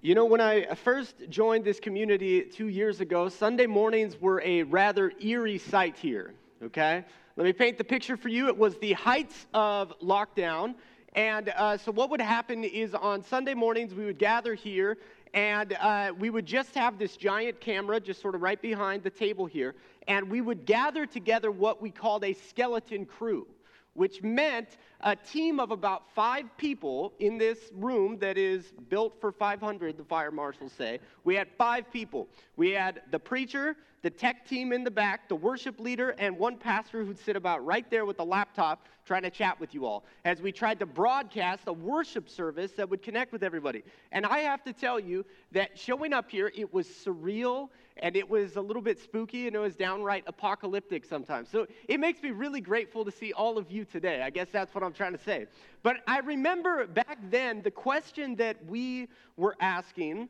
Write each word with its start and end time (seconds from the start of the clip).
You 0.00 0.14
know, 0.14 0.26
when 0.26 0.40
I 0.40 0.76
first 0.76 1.28
joined 1.28 1.64
this 1.64 1.80
community 1.80 2.42
two 2.42 2.68
years 2.68 3.00
ago, 3.00 3.28
Sunday 3.28 3.66
mornings 3.66 4.20
were 4.20 4.40
a 4.44 4.62
rather 4.62 5.12
eerie 5.20 5.58
sight 5.58 5.96
here, 5.96 6.34
okay? 6.62 7.04
Let 7.34 7.44
me 7.44 7.52
paint 7.52 7.78
the 7.78 7.84
picture 7.84 8.16
for 8.16 8.28
you. 8.28 8.46
It 8.46 8.56
was 8.56 8.78
the 8.78 8.92
heights 8.92 9.48
of 9.52 9.92
lockdown. 9.98 10.76
And 11.14 11.48
uh, 11.48 11.78
so, 11.78 11.90
what 11.90 12.10
would 12.10 12.20
happen 12.20 12.62
is 12.62 12.94
on 12.94 13.24
Sunday 13.24 13.54
mornings, 13.54 13.92
we 13.92 14.04
would 14.04 14.20
gather 14.20 14.54
here 14.54 14.98
and 15.34 15.72
uh, 15.80 16.12
we 16.16 16.30
would 16.30 16.46
just 16.46 16.76
have 16.76 16.96
this 16.96 17.16
giant 17.16 17.60
camera 17.60 17.98
just 17.98 18.22
sort 18.22 18.36
of 18.36 18.40
right 18.40 18.62
behind 18.62 19.02
the 19.02 19.10
table 19.10 19.46
here. 19.46 19.74
And 20.06 20.30
we 20.30 20.42
would 20.42 20.64
gather 20.64 21.06
together 21.06 21.50
what 21.50 21.82
we 21.82 21.90
called 21.90 22.22
a 22.22 22.34
skeleton 22.34 23.04
crew 23.04 23.48
which 23.94 24.22
meant 24.22 24.76
a 25.00 25.14
team 25.14 25.58
of 25.60 25.70
about 25.70 26.12
five 26.14 26.44
people 26.56 27.12
in 27.18 27.38
this 27.38 27.70
room 27.74 28.18
that 28.18 28.38
is 28.38 28.72
built 28.88 29.20
for 29.20 29.32
500, 29.32 29.96
the 29.96 30.04
fire 30.04 30.30
marshals 30.30 30.72
say. 30.72 31.00
We 31.24 31.34
had 31.34 31.48
five 31.56 31.90
people. 31.92 32.28
We 32.56 32.70
had 32.70 33.02
the 33.10 33.18
preacher, 33.18 33.76
the 34.02 34.10
tech 34.10 34.46
team 34.48 34.72
in 34.72 34.84
the 34.84 34.90
back, 34.90 35.28
the 35.28 35.36
worship 35.36 35.80
leader, 35.80 36.14
and 36.18 36.38
one 36.38 36.56
pastor 36.56 37.04
who'd 37.04 37.18
sit 37.18 37.36
about 37.36 37.64
right 37.64 37.88
there 37.90 38.06
with 38.06 38.20
a 38.20 38.24
laptop 38.24 38.86
trying 39.08 39.22
to 39.22 39.30
chat 39.30 39.58
with 39.58 39.72
you 39.72 39.86
all 39.86 40.04
as 40.26 40.42
we 40.42 40.52
tried 40.52 40.78
to 40.78 40.84
broadcast 40.84 41.62
a 41.66 41.72
worship 41.72 42.28
service 42.28 42.72
that 42.72 42.88
would 42.90 43.02
connect 43.02 43.32
with 43.32 43.42
everybody. 43.42 43.82
And 44.12 44.26
I 44.26 44.40
have 44.40 44.62
to 44.64 44.72
tell 44.74 45.00
you 45.00 45.24
that 45.52 45.78
showing 45.78 46.12
up 46.12 46.30
here, 46.30 46.52
it 46.54 46.72
was 46.74 46.86
surreal 46.86 47.70
and 47.96 48.14
it 48.16 48.28
was 48.28 48.56
a 48.56 48.60
little 48.60 48.82
bit 48.82 48.98
spooky 48.98 49.46
and 49.46 49.56
it 49.56 49.60
was 49.60 49.74
downright 49.74 50.24
apocalyptic 50.26 51.06
sometimes. 51.06 51.48
So 51.48 51.66
it 51.88 51.98
makes 51.98 52.22
me 52.22 52.32
really 52.32 52.60
grateful 52.60 53.02
to 53.06 53.10
see 53.10 53.32
all 53.32 53.56
of 53.56 53.70
you 53.70 53.86
today. 53.86 54.20
I 54.20 54.28
guess 54.28 54.48
that's 54.52 54.74
what 54.74 54.84
I'm 54.84 54.92
trying 54.92 55.12
to 55.12 55.24
say. 55.24 55.46
But 55.82 55.96
I 56.06 56.18
remember 56.18 56.86
back 56.86 57.18
then 57.30 57.62
the 57.62 57.70
question 57.70 58.36
that 58.36 58.62
we 58.66 59.08
were 59.38 59.56
asking 59.58 60.28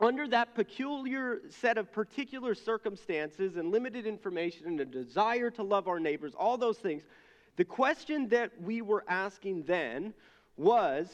under 0.00 0.26
that 0.28 0.54
peculiar 0.54 1.42
set 1.50 1.76
of 1.76 1.92
particular 1.92 2.54
circumstances 2.54 3.56
and 3.56 3.70
limited 3.70 4.06
information 4.06 4.68
and 4.68 4.80
a 4.80 4.86
desire 4.86 5.50
to 5.50 5.62
love 5.62 5.86
our 5.86 6.00
neighbors, 6.00 6.32
all 6.34 6.56
those 6.56 6.78
things, 6.78 7.02
the 7.60 7.64
question 7.66 8.26
that 8.28 8.50
we 8.62 8.80
were 8.80 9.04
asking 9.06 9.64
then 9.64 10.14
was 10.56 11.10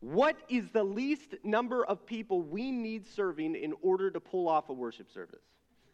what 0.00 0.36
is 0.50 0.68
the 0.68 0.84
least 0.84 1.36
number 1.42 1.86
of 1.86 2.04
people 2.04 2.42
we 2.42 2.70
need 2.70 3.06
serving 3.06 3.54
in 3.54 3.72
order 3.80 4.10
to 4.10 4.20
pull 4.20 4.46
off 4.46 4.68
a 4.68 4.74
worship 4.74 5.10
service? 5.10 5.40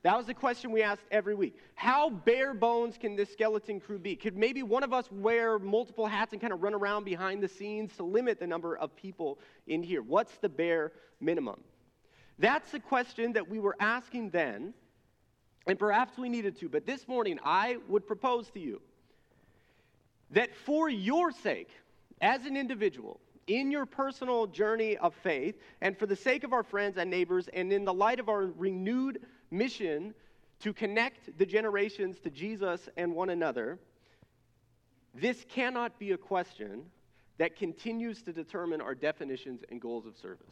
That 0.02 0.16
was 0.16 0.26
the 0.26 0.34
question 0.34 0.72
we 0.72 0.82
asked 0.82 1.04
every 1.12 1.36
week. 1.36 1.56
How 1.76 2.10
bare 2.10 2.52
bones 2.52 2.98
can 2.98 3.14
this 3.14 3.30
skeleton 3.30 3.78
crew 3.78 4.00
be? 4.00 4.16
Could 4.16 4.36
maybe 4.36 4.64
one 4.64 4.82
of 4.82 4.92
us 4.92 5.08
wear 5.12 5.56
multiple 5.60 6.08
hats 6.08 6.32
and 6.32 6.40
kind 6.40 6.52
of 6.52 6.64
run 6.64 6.74
around 6.74 7.04
behind 7.04 7.40
the 7.40 7.46
scenes 7.46 7.94
to 7.98 8.02
limit 8.02 8.40
the 8.40 8.48
number 8.48 8.76
of 8.76 8.96
people 8.96 9.38
in 9.68 9.84
here? 9.84 10.02
What's 10.02 10.36
the 10.38 10.48
bare 10.48 10.90
minimum? 11.20 11.60
That's 12.40 12.72
the 12.72 12.80
question 12.80 13.34
that 13.34 13.48
we 13.48 13.60
were 13.60 13.76
asking 13.78 14.30
then, 14.30 14.74
and 15.68 15.78
perhaps 15.78 16.18
we 16.18 16.28
needed 16.28 16.58
to. 16.58 16.68
But 16.68 16.86
this 16.86 17.06
morning, 17.06 17.38
I 17.44 17.76
would 17.86 18.04
propose 18.04 18.50
to 18.50 18.58
you 18.58 18.82
that 20.30 20.54
for 20.54 20.88
your 20.88 21.32
sake, 21.32 21.70
as 22.20 22.46
an 22.46 22.56
individual, 22.56 23.20
in 23.46 23.70
your 23.70 23.86
personal 23.86 24.46
journey 24.46 24.96
of 24.98 25.14
faith, 25.14 25.56
and 25.80 25.98
for 25.98 26.06
the 26.06 26.16
sake 26.16 26.44
of 26.44 26.52
our 26.52 26.62
friends 26.62 26.96
and 26.96 27.10
neighbors, 27.10 27.48
and 27.52 27.72
in 27.72 27.84
the 27.84 27.94
light 27.94 28.20
of 28.20 28.28
our 28.28 28.46
renewed 28.56 29.20
mission 29.50 30.14
to 30.60 30.72
connect 30.72 31.36
the 31.38 31.46
generations 31.46 32.20
to 32.20 32.30
Jesus 32.30 32.88
and 32.96 33.14
one 33.14 33.30
another, 33.30 33.78
this 35.14 35.44
cannot 35.48 35.98
be 35.98 36.12
a 36.12 36.16
question 36.16 36.82
that 37.38 37.56
continues 37.56 38.22
to 38.22 38.32
determine 38.32 38.80
our 38.80 38.94
definitions 38.94 39.62
and 39.70 39.80
goals 39.80 40.06
of 40.06 40.16
service. 40.16 40.46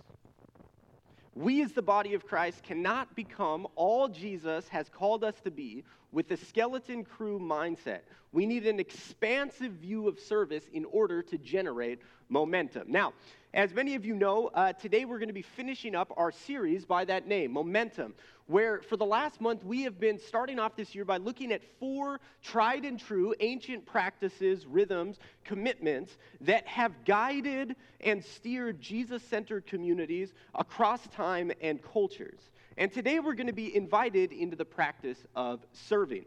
We, 1.34 1.62
as 1.62 1.72
the 1.72 1.82
body 1.82 2.14
of 2.14 2.26
Christ, 2.26 2.64
cannot 2.64 3.14
become 3.14 3.68
all 3.76 4.08
Jesus 4.08 4.66
has 4.68 4.88
called 4.88 5.22
us 5.22 5.36
to 5.44 5.52
be 5.52 5.84
with 6.12 6.31
a 6.31 6.37
skeleton 6.37 7.05
crew 7.05 7.39
mindset. 7.39 8.01
We 8.33 8.46
need 8.46 8.67
an 8.67 8.80
expansive 8.80 9.73
view 9.73 10.08
of 10.08 10.19
service 10.19 10.64
in 10.73 10.85
order 10.86 11.23
to 11.23 11.39
generate 11.39 12.01
momentum. 12.29 12.91
Now, 12.91 13.14
as 13.55 13.73
many 13.73 13.95
of 13.95 14.05
you 14.05 14.14
know, 14.14 14.51
uh, 14.55 14.74
today 14.74 15.07
we're 15.07 15.18
going 15.18 15.29
to 15.29 15.35
be 15.35 15.42
finishing 15.42 15.95
up 15.95 16.13
our 16.17 16.30
series 16.30 16.85
by 16.85 17.07
that 17.07 17.27
name, 17.27 17.52
Momentum, 17.52 18.14
where 18.47 18.83
for 18.83 18.98
the 18.98 19.07
last 19.07 19.41
month 19.41 19.64
we 19.64 19.83
have 19.83 19.98
been 19.98 20.18
starting 20.18 20.58
off 20.58 20.77
this 20.77 20.95
year 20.95 21.07
by 21.07 21.17
looking 21.17 21.52
at 21.52 21.63
four 21.80 22.20
tried 22.42 22.85
and 22.85 23.01
true 23.01 23.35
ancient 23.41 23.86
practices, 23.86 24.67
rhythms, 24.67 25.18
commitments 25.45 26.18
that 26.42 26.67
have 26.67 26.92
guided 27.07 27.74
and 28.01 28.23
steered 28.23 28.80
Jesus 28.80 29.23
centered 29.23 29.67
communities 29.67 30.35
across 30.55 31.07
time 31.08 31.51
and 31.63 31.83
cultures. 31.83 32.51
And 32.78 32.92
today 32.92 33.18
we're 33.18 33.34
going 33.34 33.48
to 33.48 33.52
be 33.52 33.74
invited 33.74 34.30
into 34.30 34.55
the 34.55 34.64
practice 34.64 35.18
of 35.34 35.66
serving. 35.72 36.24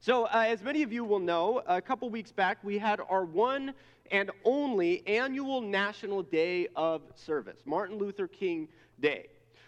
So, 0.00 0.24
uh, 0.24 0.46
as 0.48 0.62
many 0.62 0.82
of 0.82 0.90
you 0.90 1.04
will 1.04 1.18
know, 1.18 1.62
a 1.66 1.82
couple 1.82 2.08
weeks 2.08 2.32
back 2.32 2.64
we 2.64 2.78
had 2.78 2.98
our 3.10 3.26
one 3.26 3.74
and 4.10 4.30
only 4.44 5.06
annual 5.06 5.60
National 5.60 6.22
Day 6.22 6.68
of 6.74 7.02
Service, 7.14 7.58
Martin 7.66 7.98
Luther 7.98 8.26
King 8.26 8.68
Day, 9.00 9.26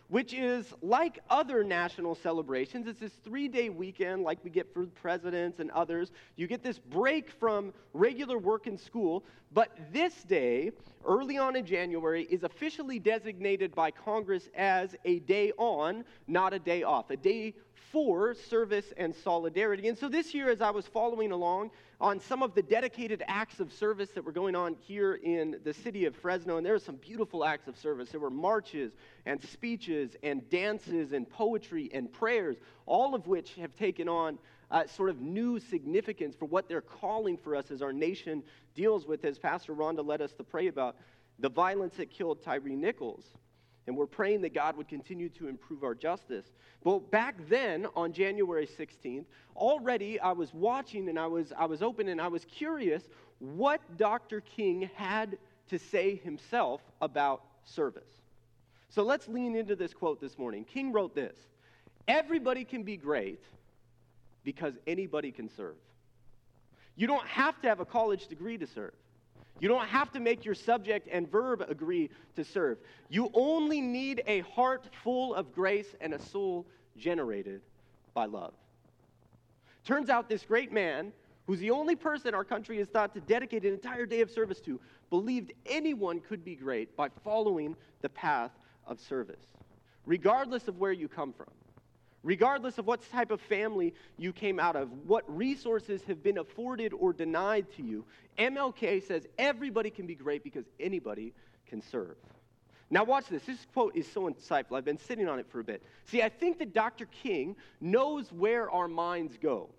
which 0.09 0.33
is 0.33 0.73
like 0.83 1.19
other 1.31 1.65
national 1.65 2.15
celebrations. 2.15 2.87
It's 2.87 3.01
this 3.01 3.13
three 3.25 3.49
day 3.49 3.69
weekend, 3.69 4.23
like 4.23 4.39
we 4.45 4.51
get 4.51 4.73
for 4.73 4.87
presidents 4.87 5.59
and 5.59 5.71
others. 5.73 6.13
You 6.37 6.47
get 6.47 6.63
this 6.63 6.79
break 6.79 7.31
from 7.31 7.73
regular 7.93 8.39
work 8.39 8.67
and 8.67 8.79
school, 8.79 9.25
but 9.53 9.71
this 9.93 10.23
day, 10.25 10.73
early 11.05 11.39
on 11.39 11.57
in 11.57 11.65
January, 11.65 12.25
is 12.31 12.43
officially 12.43 12.99
designated 12.99 13.75
by 13.75 13.91
Congress 13.91 14.49
as 14.55 14.95
a 15.05 15.21
day 15.21 15.53
on, 15.57 16.05
not 16.27 16.53
a 16.53 16.59
day 16.59 16.83
off, 16.83 17.11
a 17.11 17.17
day 17.17 17.55
for 17.93 18.35
service 18.35 18.93
and 18.97 19.15
solidarity. 19.15 19.89
And 19.89 19.97
so 19.97 20.09
this 20.09 20.35
year, 20.35 20.51
as 20.51 20.61
I 20.61 20.71
was 20.71 20.87
following 20.87 21.33
along 21.33 21.71
on 22.01 22.21
some 22.21 22.43
of 22.43 22.55
the 22.55 22.63
dedicated 22.63 23.23
acts 23.27 23.61
of 23.61 23.73
service 23.73 24.11
that 24.11 24.25
were 24.25 24.33
going 24.33 24.55
on 24.55 24.77
here 24.81 25.15
in 25.15 25.59
the 25.65 25.73
city 25.73 26.05
of 26.05 26.15
Fresno, 26.15 26.57
and 26.57 26.67
there 26.67 26.75
were 26.75 26.79
some 26.79 26.97
beautiful 26.97 27.45
acts 27.45 27.69
of 27.69 27.77
service. 27.77 28.11
There 28.11 28.21
were 28.21 28.31
marches 28.31 28.93
and 29.25 29.43
speeches 29.43 30.17
and 30.23 30.49
dances 30.51 31.13
and 31.13 31.29
poetry 31.29 31.91
and 31.93 32.13
prayers, 32.13 32.57
all 32.85 33.15
of 33.15 33.27
which 33.27 33.55
have 33.55 33.75
taken 33.77 34.09
on 34.09 34.39
uh, 34.71 34.87
sort 34.87 35.11
of 35.11 35.21
new 35.21 35.59
significance 35.59 36.35
for 36.35 36.47
what 36.47 36.69
they're 36.69 36.81
calling 36.81 37.37
for 37.37 37.55
us 37.55 37.71
as 37.71 37.83
our 37.83 37.93
nation 37.93 38.43
deals 38.75 39.07
with, 39.07 39.25
as 39.25 39.39
Pastor 39.39 39.75
Rhonda 39.75 40.05
led 40.07 40.21
us 40.21 40.33
to 40.35 40.45
pray 40.45 40.67
about, 40.67 40.97
the 41.39 41.49
violence 41.49 41.95
that 41.97 42.11
killed 42.11 42.43
Tyree 42.43 42.77
Nichols. 42.77 43.25
And 43.87 43.97
we're 43.97 44.07
praying 44.07 44.41
that 44.43 44.53
God 44.53 44.77
would 44.77 44.89
continue 44.89 45.29
to 45.31 45.49
improve 45.49 45.85
our 45.85 45.95
justice. 45.95 46.47
Well, 46.83 47.01
back 47.01 47.37
then 47.49 47.87
on 47.95 48.13
January 48.13 48.67
16th, 48.67 49.27
already 49.55 50.19
I 50.19 50.33
was 50.33 50.53
watching 50.53 51.09
and 51.09 51.19
I 51.19 51.27
was, 51.27 51.53
I 51.57 51.67
was 51.67 51.83
open 51.83 52.09
and 52.09 52.21
I 52.21 52.29
was 52.29 52.45
curious 52.45 53.03
what 53.39 53.81
Dr. 53.97 54.41
King 54.41 54.91
had 54.95 55.39
to 55.69 55.79
say 55.79 56.17
himself 56.17 56.81
about 57.01 57.43
service. 57.65 58.03
So 58.89 59.03
let's 59.03 59.29
lean 59.29 59.55
into 59.55 59.77
this 59.77 59.93
quote 59.93 60.21
this 60.21 60.39
morning. 60.39 60.65
King 60.65 60.93
wrote 60.93 61.15
this 61.15 61.37
Everybody 62.09 62.65
can 62.65 62.83
be 62.83 62.97
great 62.97 63.43
because 64.45 64.75
anybody 64.87 65.33
can 65.33 65.49
serve. 65.57 65.75
You 66.95 67.07
don't 67.07 67.27
have 67.27 67.61
to 67.63 67.69
have 67.69 67.81
a 67.81 67.85
college 67.85 68.29
degree 68.29 68.57
to 68.59 68.67
serve. 68.67 68.95
You 69.59 69.69
don't 69.69 69.87
have 69.87 70.13
to 70.13 70.21
make 70.21 70.45
your 70.45 70.55
subject 70.55 71.09
and 71.11 71.31
verb 71.31 71.65
agree 71.69 72.11
to 72.35 72.45
serve. 72.45 72.79
You 73.09 73.31
only 73.33 73.81
need 73.81 74.23
a 74.27 74.41
heart 74.41 74.89
full 75.03 75.35
of 75.35 75.55
grace 75.55 75.95
and 76.01 76.13
a 76.15 76.19
soul 76.19 76.67
generated 76.97 77.63
by 78.13 78.27
love. 78.27 78.55
Turns 79.85 80.11
out 80.11 80.29
this 80.29 80.45
great 80.45 80.73
man, 80.73 81.13
who's 81.47 81.61
the 81.61 81.71
only 81.71 81.97
person 81.97 82.35
our 82.35 82.45
country 82.45 82.77
has 82.79 82.89
thought 82.89 83.15
to 83.15 83.21
dedicate 83.21 83.65
an 83.65 83.73
entire 83.73 84.05
day 84.05 84.21
of 84.21 84.31
service 84.31 84.61
to, 84.61 84.81
believed 85.11 85.53
anyone 85.65 86.21
could 86.21 86.45
be 86.45 86.57
great 86.57 86.97
by 86.97 87.09
following 87.23 87.77
the 88.03 88.09
path 88.09 88.51
of 88.87 89.01
service, 89.01 89.47
regardless 90.05 90.69
of 90.69 90.79
where 90.79 90.93
you 90.93 91.09
come 91.09 91.33
from 91.33 91.47
regardless 92.27 92.77
of 92.77 92.87
what 92.87 93.09
type 93.13 93.31
of 93.31 93.41
family 93.41 93.95
you 94.19 94.33
came 94.33 94.59
out 94.59 94.75
of, 94.75 94.91
what 95.07 95.25
resources 95.35 96.03
have 96.09 96.25
been 96.25 96.39
afforded 96.39 96.93
or 96.93 97.13
denied 97.13 97.67
to 97.77 97.83
you, 97.83 98.05
MLK 98.37 99.07
says 99.07 99.27
everybody 99.39 99.91
can 99.91 100.07
be 100.07 100.17
great 100.17 100.43
because 100.43 100.65
anybody 100.81 101.33
can 101.69 101.81
serve. 101.81 102.17
Now, 102.91 103.05
watch 103.05 103.29
this. 103.29 103.45
This 103.45 103.65
quote 103.73 103.95
is 103.95 104.11
so 104.11 104.29
insightful. 104.29 104.77
I've 104.77 104.85
been 104.85 104.99
sitting 104.99 105.29
on 105.29 105.39
it 105.39 105.47
for 105.49 105.61
a 105.61 105.65
bit. 105.65 105.83
See, 106.05 106.21
I 106.21 106.29
think 106.29 106.59
that 106.59 106.75
Dr. 106.75 107.07
King 107.07 107.55
knows 107.81 108.33
where 108.33 108.69
our 108.71 108.89
minds 108.89 109.39
go. 109.41 109.71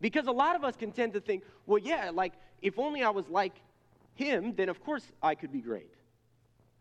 Because 0.00 0.28
a 0.28 0.32
lot 0.32 0.54
of 0.54 0.62
us 0.62 0.76
can 0.76 0.92
tend 0.92 1.12
to 1.14 1.20
think, 1.20 1.42
well, 1.66 1.78
yeah, 1.78 2.10
like, 2.14 2.34
if 2.60 2.78
only 2.78 3.02
I 3.02 3.10
was 3.10 3.28
like 3.28 3.54
him, 4.14 4.54
then 4.54 4.68
of 4.68 4.82
course 4.84 5.04
I 5.20 5.34
could 5.34 5.52
be 5.52 5.60
great. 5.60 5.92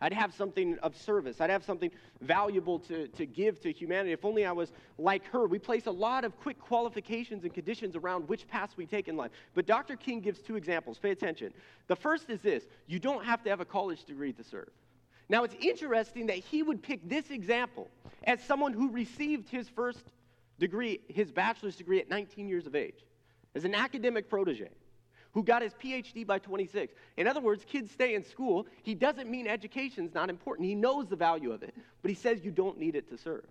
I'd 0.01 0.13
have 0.13 0.33
something 0.33 0.80
of 0.80 0.98
service. 0.98 1.39
I'd 1.39 1.51
have 1.51 1.63
something 1.63 1.92
valuable 2.21 2.80
to, 2.80 3.07
to 3.09 3.25
give 3.27 3.62
to 3.62 3.71
humanity. 3.71 4.12
If 4.12 4.25
only 4.25 4.45
I 4.45 4.51
was 4.51 4.71
like 4.98 5.24
her. 5.27 5.48
We 5.48 5.59
place 5.59 5.86
a 5.86 5.92
lot 5.92 6.25
of 6.25 6.38
quick 6.39 6.59
qualifications 6.59 7.44
and 7.44 7.53
conditions 7.53 7.95
around 7.95 8.27
which 8.27 8.48
paths 8.48 8.75
we 8.75 8.88
take 8.88 9.07
in 9.07 9.15
life. 9.15 9.31
But 9.53 9.68
Dr. 9.68 9.95
King 9.95 10.19
gives 10.19 10.39
two 10.39 10.56
examples. 10.56 10.98
Pay 10.98 11.12
attention. 11.12 11.53
The 11.88 11.95
first 11.95 12.30
is 12.30 12.42
this 12.42 12.63
you 12.88 12.98
don't 12.98 13.24
have 13.24 13.44
to 13.44 13.50
have 13.51 13.62
a 13.62 13.65
college 13.65 14.03
degree 14.06 14.33
to 14.33 14.44
serve. 14.44 14.69
Now, 15.30 15.44
it's 15.44 15.56
interesting 15.62 16.27
that 16.27 16.38
he 16.38 16.63
would 16.63 16.81
pick 16.81 17.07
this 17.07 17.30
example 17.30 17.88
as 18.24 18.44
someone 18.44 18.74
who 18.74 18.89
received 18.89 19.50
his 19.50 19.69
first 19.69 20.03
degree, 20.59 21.00
his 21.07 21.31
bachelor's 21.31 21.75
degree 21.75 22.00
at 22.00 22.09
19 22.09 22.50
years 22.50 22.68
of 22.68 22.75
age, 22.75 23.06
as 23.56 23.63
an 23.63 23.74
academic 23.74 24.30
protege 24.30 24.69
who 25.33 25.44
got 25.44 25.62
his 25.62 25.74
PhD 25.74 26.25
by 26.25 26.39
26. 26.39 26.94
In 27.18 27.28
other 27.28 27.39
words, 27.39 27.63
kids 27.66 27.92
stay 27.92 28.16
in 28.16 28.24
school. 28.24 28.68
He 28.83 28.95
doesn't 28.95 29.30
mean 29.30 29.48
education's 29.48 30.13
not 30.13 30.30
important. 30.30 30.68
He 30.68 30.75
knows 30.75 31.07
the 31.07 31.16
value 31.16 31.51
of 31.51 31.63
it, 31.63 31.74
but 32.01 32.10
he 32.10 32.16
says 32.16 32.44
you 32.44 32.51
don't 32.51 32.78
need 32.78 32.95
it 32.95 33.10
to 33.10 33.18
serve. 33.18 33.45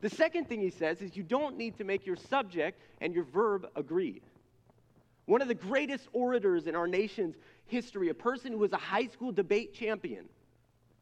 The 0.00 0.10
second 0.10 0.48
thing 0.48 0.60
he 0.60 0.70
says 0.70 1.00
is 1.00 1.16
you 1.16 1.22
don't 1.22 1.56
need 1.56 1.78
to 1.78 1.84
make 1.84 2.06
your 2.06 2.16
subject 2.16 2.80
and 3.00 3.14
your 3.14 3.24
verb 3.24 3.68
agree. 3.76 4.20
One 5.26 5.40
of 5.40 5.48
the 5.48 5.54
greatest 5.54 6.08
orators 6.12 6.66
in 6.66 6.74
our 6.74 6.88
nation's 6.88 7.36
history, 7.66 8.08
a 8.08 8.14
person 8.14 8.52
who 8.52 8.58
was 8.58 8.72
a 8.72 8.78
high 8.78 9.06
school 9.06 9.32
debate 9.32 9.74
champion 9.74 10.24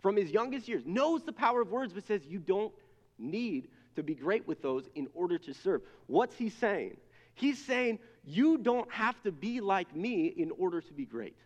from 0.01 0.17
his 0.17 0.31
youngest 0.31 0.69
years, 0.69 0.83
knows 0.87 1.25
the 1.25 1.33
power 1.33 1.63
of 1.63 1.71
words, 1.71 1.93
but 1.93 2.07
says 2.07 2.23
you 2.27 2.39
don't 2.39 2.73
need 3.19 3.69
to 3.97 4.03
be 4.03 4.15
great 4.15 4.47
with 4.47 4.63
those 4.63 4.89
in 4.95 5.09
order 5.15 5.39
to 5.39 5.55
serve. 5.55 5.83
What's 6.07 6.37
he 6.37 6.51
saying? 6.51 6.97
He's 7.35 7.59
saying 7.59 7.99
you 8.25 8.59
don't 8.59 8.91
have 8.91 9.21
to 9.23 9.33
be 9.33 9.61
like 9.61 9.95
me 9.95 10.27
in 10.27 10.51
order 10.59 10.81
to 10.81 10.93
be 10.93 11.05
great. 11.05 11.37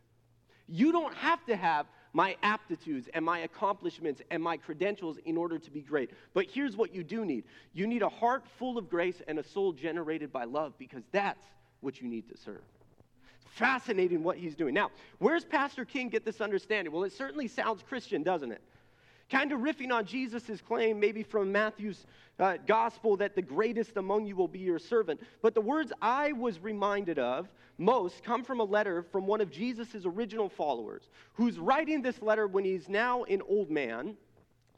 You 0.67 0.93
don't 0.93 1.15
have 1.15 1.45
to 1.47 1.57
have 1.57 1.87
my 2.13 2.37
aptitudes 2.43 3.09
and 3.13 3.25
my 3.25 3.41
accomplishments 3.41 4.23
and 4.31 4.43
my 4.43 4.57
credentials 4.57 5.19
in 5.25 5.37
order 5.37 5.59
to 5.59 5.71
be 5.71 5.83
great. 5.83 6.11
But 6.33 6.47
here's 6.47 6.77
what 6.77 6.95
you 6.95 7.05
do 7.05 7.25
need 7.25 7.45
you 7.73 7.87
need 7.87 8.03
a 8.03 8.09
heart 8.09 8.45
full 8.59 8.79
of 8.79 8.89
grace 8.89 9.21
and 9.29 9.39
a 9.39 9.43
soul 9.43 9.73
generated 9.73 10.33
by 10.33 10.45
love 10.45 10.73
because 10.79 11.03
that's 11.13 11.45
what 11.81 12.01
you 12.01 12.09
need 12.09 12.29
to 12.31 12.37
serve. 12.37 12.63
Fascinating 13.47 14.23
what 14.23 14.37
he's 14.37 14.57
doing. 14.57 14.75
Now, 14.75 14.91
where's 15.19 15.45
Pastor 15.45 15.85
King 15.85 16.09
get 16.09 16.25
this 16.25 16.41
understanding? 16.41 16.93
Well, 16.93 17.05
it 17.05 17.13
certainly 17.13 17.47
sounds 17.47 17.83
Christian, 17.83 18.23
doesn't 18.23 18.51
it? 18.51 18.63
Kind 19.31 19.53
of 19.53 19.61
riffing 19.61 19.93
on 19.93 20.05
Jesus' 20.05 20.61
claim, 20.61 21.01
maybe 21.01 21.23
from 21.23 21.51
Matthew's 21.51 22.07
uh, 22.39 22.59
gospel, 22.67 23.17
that 23.17 23.35
the 23.35 23.43
greatest 23.43 23.97
among 23.97 24.27
you 24.27 24.37
will 24.37 24.49
be 24.49 24.59
your 24.59 24.79
servant. 24.79 25.21
But 25.41 25.55
the 25.55 25.61
words 25.61 25.93
I 26.03 26.33
was 26.33 26.59
reminded 26.61 27.19
of 27.19 27.49
most 27.79 28.23
come 28.23 28.45
from 28.45 28.61
a 28.61 28.65
letter 28.65 29.03
from 29.03 29.27
one 29.27 29.41
of 29.41 29.51
Jesus' 29.51 30.05
original 30.05 30.49
followers, 30.49 31.09
who's 31.35 31.59
writing 31.59 32.03
this 32.03 32.21
letter 32.23 32.47
when 32.47 32.65
he's 32.65 32.89
now 32.89 33.25
an 33.25 33.43
old 33.49 33.71
man. 33.71 34.17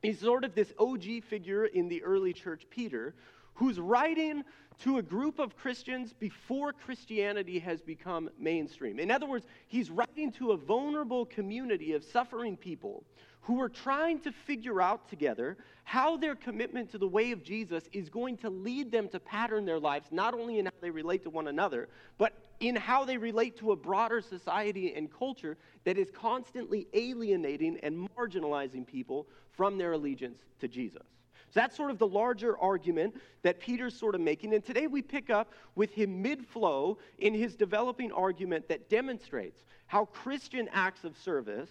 He's 0.02 0.20
sort 0.20 0.44
of 0.44 0.54
this 0.54 0.72
OG 0.78 1.24
figure 1.28 1.66
in 1.66 1.88
the 1.88 2.02
early 2.04 2.32
church, 2.32 2.66
Peter, 2.70 3.14
who's 3.54 3.80
writing 3.80 4.44
to 4.80 4.98
a 4.98 5.02
group 5.02 5.38
of 5.38 5.56
Christians 5.56 6.12
before 6.12 6.72
Christianity 6.72 7.58
has 7.58 7.80
become 7.80 8.28
mainstream. 8.38 8.98
In 8.98 9.10
other 9.10 9.26
words, 9.26 9.46
he's 9.68 9.90
writing 9.90 10.30
to 10.32 10.52
a 10.52 10.56
vulnerable 10.56 11.24
community 11.24 11.94
of 11.94 12.04
suffering 12.04 12.56
people 12.56 13.04
who 13.46 13.60
are 13.60 13.68
trying 13.68 14.18
to 14.18 14.32
figure 14.32 14.82
out 14.82 15.08
together 15.08 15.56
how 15.84 16.16
their 16.16 16.34
commitment 16.34 16.90
to 16.90 16.98
the 16.98 17.06
way 17.06 17.30
of 17.30 17.44
Jesus 17.44 17.84
is 17.92 18.08
going 18.08 18.36
to 18.36 18.50
lead 18.50 18.90
them 18.90 19.08
to 19.08 19.20
pattern 19.20 19.64
their 19.64 19.78
lives, 19.78 20.08
not 20.10 20.34
only 20.34 20.58
in 20.58 20.66
how 20.66 20.72
they 20.80 20.90
relate 20.90 21.22
to 21.22 21.30
one 21.30 21.46
another, 21.46 21.88
but 22.18 22.32
in 22.58 22.74
how 22.74 23.04
they 23.04 23.16
relate 23.16 23.56
to 23.56 23.70
a 23.70 23.76
broader 23.76 24.20
society 24.20 24.94
and 24.96 25.16
culture 25.16 25.56
that 25.84 25.96
is 25.96 26.08
constantly 26.10 26.88
alienating 26.92 27.78
and 27.84 28.08
marginalizing 28.18 28.84
people 28.84 29.28
from 29.52 29.78
their 29.78 29.92
allegiance 29.92 30.40
to 30.58 30.66
Jesus. 30.66 31.06
So 31.50 31.60
that's 31.60 31.76
sort 31.76 31.92
of 31.92 31.98
the 31.98 32.08
larger 32.08 32.58
argument 32.58 33.14
that 33.42 33.60
Peter's 33.60 33.94
sort 33.94 34.16
of 34.16 34.20
making. 34.20 34.54
And 34.54 34.64
today 34.64 34.88
we 34.88 35.02
pick 35.02 35.30
up 35.30 35.52
with 35.76 35.92
him 35.92 36.20
mid 36.20 36.44
flow 36.44 36.98
in 37.18 37.32
his 37.32 37.54
developing 37.54 38.10
argument 38.10 38.66
that 38.70 38.90
demonstrates 38.90 39.62
how 39.86 40.06
Christian 40.06 40.68
acts 40.72 41.04
of 41.04 41.16
service 41.16 41.70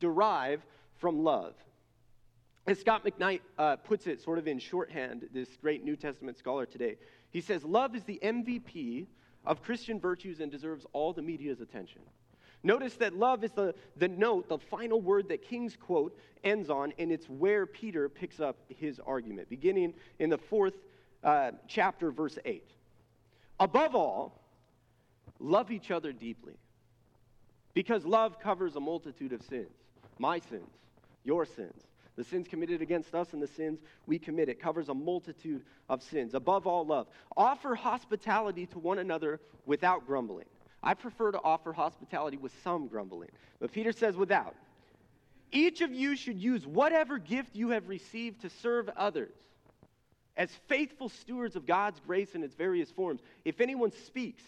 derive 0.00 0.66
from 1.04 1.22
love. 1.22 1.52
As 2.66 2.80
Scot 2.80 3.04
McKnight 3.04 3.40
uh, 3.58 3.76
puts 3.76 4.06
it 4.06 4.22
sort 4.22 4.38
of 4.38 4.48
in 4.48 4.58
shorthand, 4.58 5.28
this 5.34 5.50
great 5.60 5.84
New 5.84 5.96
Testament 5.96 6.38
scholar 6.38 6.64
today, 6.64 6.96
he 7.30 7.42
says, 7.42 7.62
Love 7.62 7.94
is 7.94 8.04
the 8.04 8.18
MVP 8.22 9.04
of 9.44 9.62
Christian 9.62 10.00
virtues 10.00 10.40
and 10.40 10.50
deserves 10.50 10.86
all 10.94 11.12
the 11.12 11.20
media's 11.20 11.60
attention. 11.60 12.00
Notice 12.62 12.94
that 12.94 13.14
love 13.14 13.44
is 13.44 13.50
the, 13.50 13.74
the 13.98 14.08
note, 14.08 14.48
the 14.48 14.56
final 14.56 14.98
word 14.98 15.28
that 15.28 15.42
King's 15.42 15.76
quote 15.76 16.18
ends 16.42 16.70
on, 16.70 16.94
and 16.98 17.12
it's 17.12 17.28
where 17.28 17.66
Peter 17.66 18.08
picks 18.08 18.40
up 18.40 18.56
his 18.70 18.98
argument, 19.06 19.50
beginning 19.50 19.92
in 20.20 20.30
the 20.30 20.38
fourth 20.38 20.72
uh, 21.22 21.50
chapter, 21.68 22.12
verse 22.12 22.38
8. 22.46 22.66
Above 23.60 23.94
all, 23.94 24.40
love 25.38 25.70
each 25.70 25.90
other 25.90 26.14
deeply, 26.14 26.54
because 27.74 28.06
love 28.06 28.40
covers 28.40 28.74
a 28.74 28.80
multitude 28.80 29.34
of 29.34 29.42
sins 29.42 29.68
my 30.18 30.38
sins, 30.38 30.70
your 31.24 31.44
sins, 31.44 31.82
the 32.16 32.24
sins 32.24 32.46
committed 32.46 32.80
against 32.80 33.14
us 33.14 33.32
and 33.32 33.42
the 33.42 33.48
sins 33.48 33.80
we 34.06 34.18
commit. 34.18 34.48
It 34.48 34.60
covers 34.60 34.88
a 34.88 34.94
multitude 34.94 35.62
of 35.88 36.02
sins. 36.02 36.34
Above 36.34 36.66
all, 36.66 36.86
love. 36.86 37.08
Offer 37.36 37.74
hospitality 37.74 38.66
to 38.66 38.78
one 38.78 38.98
another 38.98 39.40
without 39.66 40.06
grumbling. 40.06 40.46
I 40.82 40.94
prefer 40.94 41.32
to 41.32 41.40
offer 41.42 41.72
hospitality 41.72 42.36
with 42.36 42.52
some 42.62 42.86
grumbling, 42.88 43.30
but 43.58 43.72
Peter 43.72 43.90
says 43.90 44.16
without. 44.16 44.54
Each 45.50 45.80
of 45.80 45.92
you 45.92 46.14
should 46.14 46.38
use 46.38 46.66
whatever 46.66 47.18
gift 47.18 47.56
you 47.56 47.70
have 47.70 47.88
received 47.88 48.42
to 48.42 48.50
serve 48.50 48.88
others 48.96 49.34
as 50.36 50.50
faithful 50.68 51.08
stewards 51.08 51.56
of 51.56 51.64
God's 51.64 52.00
grace 52.00 52.34
in 52.34 52.42
its 52.42 52.54
various 52.54 52.90
forms. 52.90 53.20
If 53.44 53.60
anyone 53.60 53.92
speaks, 54.06 54.42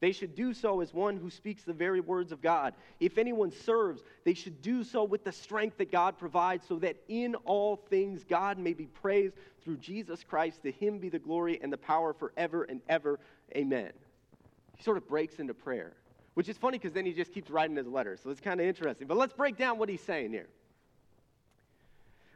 they 0.00 0.12
should 0.12 0.34
do 0.34 0.54
so 0.54 0.80
as 0.80 0.94
one 0.94 1.16
who 1.16 1.28
speaks 1.28 1.64
the 1.64 1.72
very 1.72 2.00
words 2.00 2.30
of 2.30 2.40
God. 2.40 2.74
If 3.00 3.18
anyone 3.18 3.50
serves, 3.50 4.02
they 4.24 4.34
should 4.34 4.62
do 4.62 4.84
so 4.84 5.02
with 5.02 5.24
the 5.24 5.32
strength 5.32 5.78
that 5.78 5.90
God 5.90 6.18
provides, 6.18 6.66
so 6.68 6.78
that 6.78 6.96
in 7.08 7.34
all 7.44 7.76
things 7.76 8.22
God 8.22 8.58
may 8.58 8.74
be 8.74 8.86
praised 8.86 9.34
through 9.64 9.78
Jesus 9.78 10.22
Christ. 10.22 10.62
To 10.62 10.70
him 10.70 10.98
be 10.98 11.08
the 11.08 11.18
glory 11.18 11.58
and 11.62 11.72
the 11.72 11.78
power 11.78 12.12
forever 12.12 12.62
and 12.64 12.80
ever. 12.88 13.18
Amen. 13.56 13.90
He 14.76 14.84
sort 14.84 14.96
of 14.96 15.08
breaks 15.08 15.40
into 15.40 15.52
prayer, 15.52 15.94
which 16.34 16.48
is 16.48 16.56
funny 16.56 16.78
because 16.78 16.92
then 16.92 17.04
he 17.04 17.12
just 17.12 17.32
keeps 17.32 17.50
writing 17.50 17.76
his 17.76 17.88
letter. 17.88 18.16
So 18.22 18.30
it's 18.30 18.40
kind 18.40 18.60
of 18.60 18.66
interesting. 18.66 19.08
But 19.08 19.16
let's 19.16 19.32
break 19.32 19.56
down 19.56 19.78
what 19.78 19.88
he's 19.88 20.02
saying 20.02 20.30
here. 20.30 20.48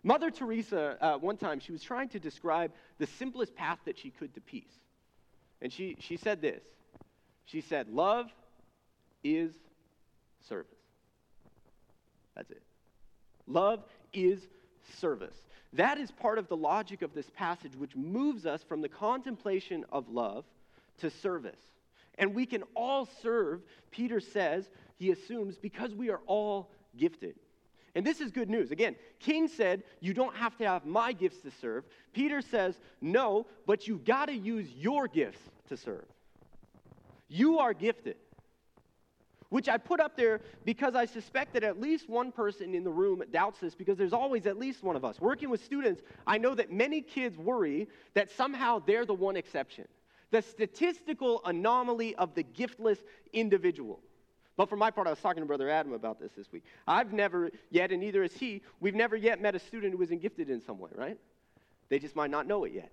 Mother 0.02 0.32
Teresa, 0.32 0.96
uh, 1.00 1.18
one 1.18 1.36
time, 1.36 1.60
she 1.60 1.70
was 1.70 1.80
trying 1.80 2.08
to 2.08 2.18
describe 2.18 2.72
the 2.98 3.06
simplest 3.06 3.54
path 3.54 3.78
that 3.84 3.96
she 3.96 4.10
could 4.10 4.34
to 4.34 4.40
peace. 4.40 4.80
And 5.60 5.72
she, 5.72 5.96
she 6.00 6.16
said 6.16 6.42
this 6.42 6.64
she 7.44 7.60
said, 7.60 7.88
Love 7.88 8.26
is 9.22 9.52
service. 10.48 10.70
That's 12.34 12.50
it. 12.50 12.62
Love 13.46 13.84
is 14.12 14.40
service. 14.98 15.36
That 15.74 15.98
is 15.98 16.10
part 16.10 16.38
of 16.38 16.48
the 16.48 16.56
logic 16.56 17.02
of 17.02 17.14
this 17.14 17.30
passage, 17.30 17.74
which 17.76 17.96
moves 17.96 18.46
us 18.46 18.62
from 18.62 18.82
the 18.82 18.88
contemplation 18.88 19.84
of 19.90 20.08
love 20.08 20.44
to 20.98 21.10
service. 21.10 21.60
And 22.18 22.34
we 22.34 22.44
can 22.44 22.62
all 22.74 23.08
serve, 23.22 23.62
Peter 23.90 24.20
says, 24.20 24.68
he 24.98 25.10
assumes, 25.10 25.56
because 25.56 25.94
we 25.94 26.10
are 26.10 26.20
all 26.26 26.70
gifted. 26.96 27.36
And 27.94 28.06
this 28.06 28.20
is 28.20 28.30
good 28.30 28.48
news. 28.48 28.70
Again, 28.70 28.96
King 29.18 29.48
said, 29.48 29.82
You 30.00 30.14
don't 30.14 30.34
have 30.36 30.56
to 30.58 30.66
have 30.66 30.86
my 30.86 31.12
gifts 31.12 31.40
to 31.42 31.50
serve. 31.50 31.84
Peter 32.12 32.40
says, 32.40 32.78
No, 33.00 33.46
but 33.66 33.86
you've 33.86 34.04
got 34.04 34.26
to 34.26 34.34
use 34.34 34.70
your 34.76 35.08
gifts 35.08 35.40
to 35.68 35.76
serve. 35.76 36.04
You 37.32 37.58
are 37.60 37.72
gifted. 37.72 38.16
Which 39.48 39.68
I 39.68 39.76
put 39.76 40.00
up 40.00 40.16
there 40.16 40.40
because 40.64 40.94
I 40.94 41.04
suspect 41.04 41.54
that 41.54 41.62
at 41.62 41.80
least 41.80 42.08
one 42.08 42.32
person 42.32 42.74
in 42.74 42.84
the 42.84 42.90
room 42.90 43.22
doubts 43.30 43.60
this 43.60 43.74
because 43.74 43.98
there's 43.98 44.12
always 44.12 44.46
at 44.46 44.58
least 44.58 44.82
one 44.82 44.96
of 44.96 45.04
us. 45.04 45.20
Working 45.20 45.50
with 45.50 45.62
students, 45.64 46.02
I 46.26 46.38
know 46.38 46.54
that 46.54 46.72
many 46.72 47.02
kids 47.02 47.36
worry 47.36 47.88
that 48.14 48.30
somehow 48.30 48.82
they're 48.86 49.04
the 49.04 49.14
one 49.14 49.36
exception, 49.36 49.86
the 50.30 50.40
statistical 50.40 51.42
anomaly 51.44 52.14
of 52.16 52.34
the 52.34 52.42
giftless 52.42 52.98
individual. 53.32 54.00
But 54.56 54.68
for 54.68 54.76
my 54.76 54.90
part, 54.90 55.06
I 55.06 55.10
was 55.10 55.20
talking 55.20 55.42
to 55.42 55.46
Brother 55.46 55.68
Adam 55.68 55.92
about 55.92 56.20
this 56.20 56.32
this 56.36 56.50
week. 56.52 56.64
I've 56.86 57.12
never 57.12 57.50
yet, 57.70 57.90
and 57.90 58.00
neither 58.00 58.22
has 58.22 58.32
he, 58.32 58.62
we've 58.80 58.94
never 58.94 59.16
yet 59.16 59.40
met 59.40 59.54
a 59.54 59.58
student 59.58 59.94
who 59.94 60.02
isn't 60.02 60.20
gifted 60.20 60.50
in 60.50 60.60
some 60.60 60.78
way, 60.78 60.90
right? 60.94 61.18
They 61.88 61.98
just 61.98 62.16
might 62.16 62.30
not 62.30 62.46
know 62.46 62.64
it 62.64 62.72
yet. 62.72 62.90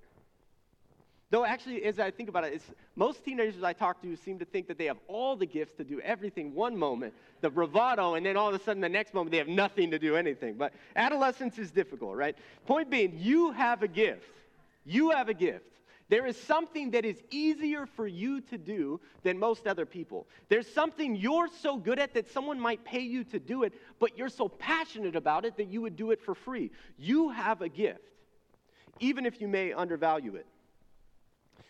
Though, 1.32 1.46
actually, 1.46 1.84
as 1.84 2.00
I 2.00 2.10
think 2.10 2.28
about 2.28 2.46
it, 2.46 2.62
most 2.96 3.24
teenagers 3.24 3.62
I 3.62 3.74
talk 3.74 4.02
to 4.02 4.16
seem 4.16 4.40
to 4.40 4.46
think 4.46 4.68
that 4.68 4.80
they 4.80 4.86
have 4.86 4.98
all 5.08 5.36
the 5.36 5.46
gifts 5.46 5.76
to 5.76 5.84
do 5.84 6.00
everything 6.02 6.56
one 6.56 6.76
moment, 6.76 7.14
the 7.42 7.52
bravado, 7.52 8.16
and 8.16 8.26
then 8.26 8.36
all 8.36 8.50
of 8.50 8.60
a 8.60 8.64
sudden 8.64 8.82
the 8.82 8.90
next 8.90 9.14
moment 9.14 9.32
they 9.32 9.38
have 9.38 9.48
nothing 9.48 9.92
to 9.92 10.00
do 10.00 10.16
anything. 10.16 10.56
But 10.56 10.74
adolescence 10.96 11.60
is 11.60 11.70
difficult, 11.70 12.16
right? 12.16 12.36
Point 12.66 12.90
being, 12.90 13.14
you 13.20 13.52
have 13.52 13.84
a 13.84 13.88
gift. 13.88 14.26
You 14.86 15.12
have 15.12 15.30
a 15.30 15.36
gift. 15.36 15.66
There 16.10 16.26
is 16.26 16.36
something 16.36 16.90
that 16.92 17.06
is 17.06 17.22
easier 17.30 17.86
for 17.86 18.08
you 18.08 18.42
to 18.42 18.58
do 18.58 19.00
than 19.22 19.38
most 19.38 19.68
other 19.68 19.86
people. 19.86 20.26
There's 20.50 20.68
something 20.68 21.16
you're 21.16 21.48
so 21.62 21.78
good 21.78 22.00
at 22.00 22.16
that 22.16 22.32
someone 22.32 22.60
might 22.60 22.84
pay 22.84 23.02
you 23.02 23.24
to 23.26 23.40
do 23.40 23.62
it, 23.62 23.74
but 24.00 24.18
you're 24.18 24.30
so 24.30 24.50
passionate 24.50 25.16
about 25.16 25.46
it 25.46 25.58
that 25.58 25.68
you 25.68 25.82
would 25.82 25.96
do 25.96 26.10
it 26.10 26.20
for 26.24 26.34
free. 26.34 26.72
You 26.98 27.30
have 27.30 27.62
a 27.62 27.70
gift, 27.70 28.02
even 29.00 29.28
if 29.28 29.40
you 29.40 29.48
may 29.48 29.72
undervalue 29.72 30.34
it. 30.34 30.48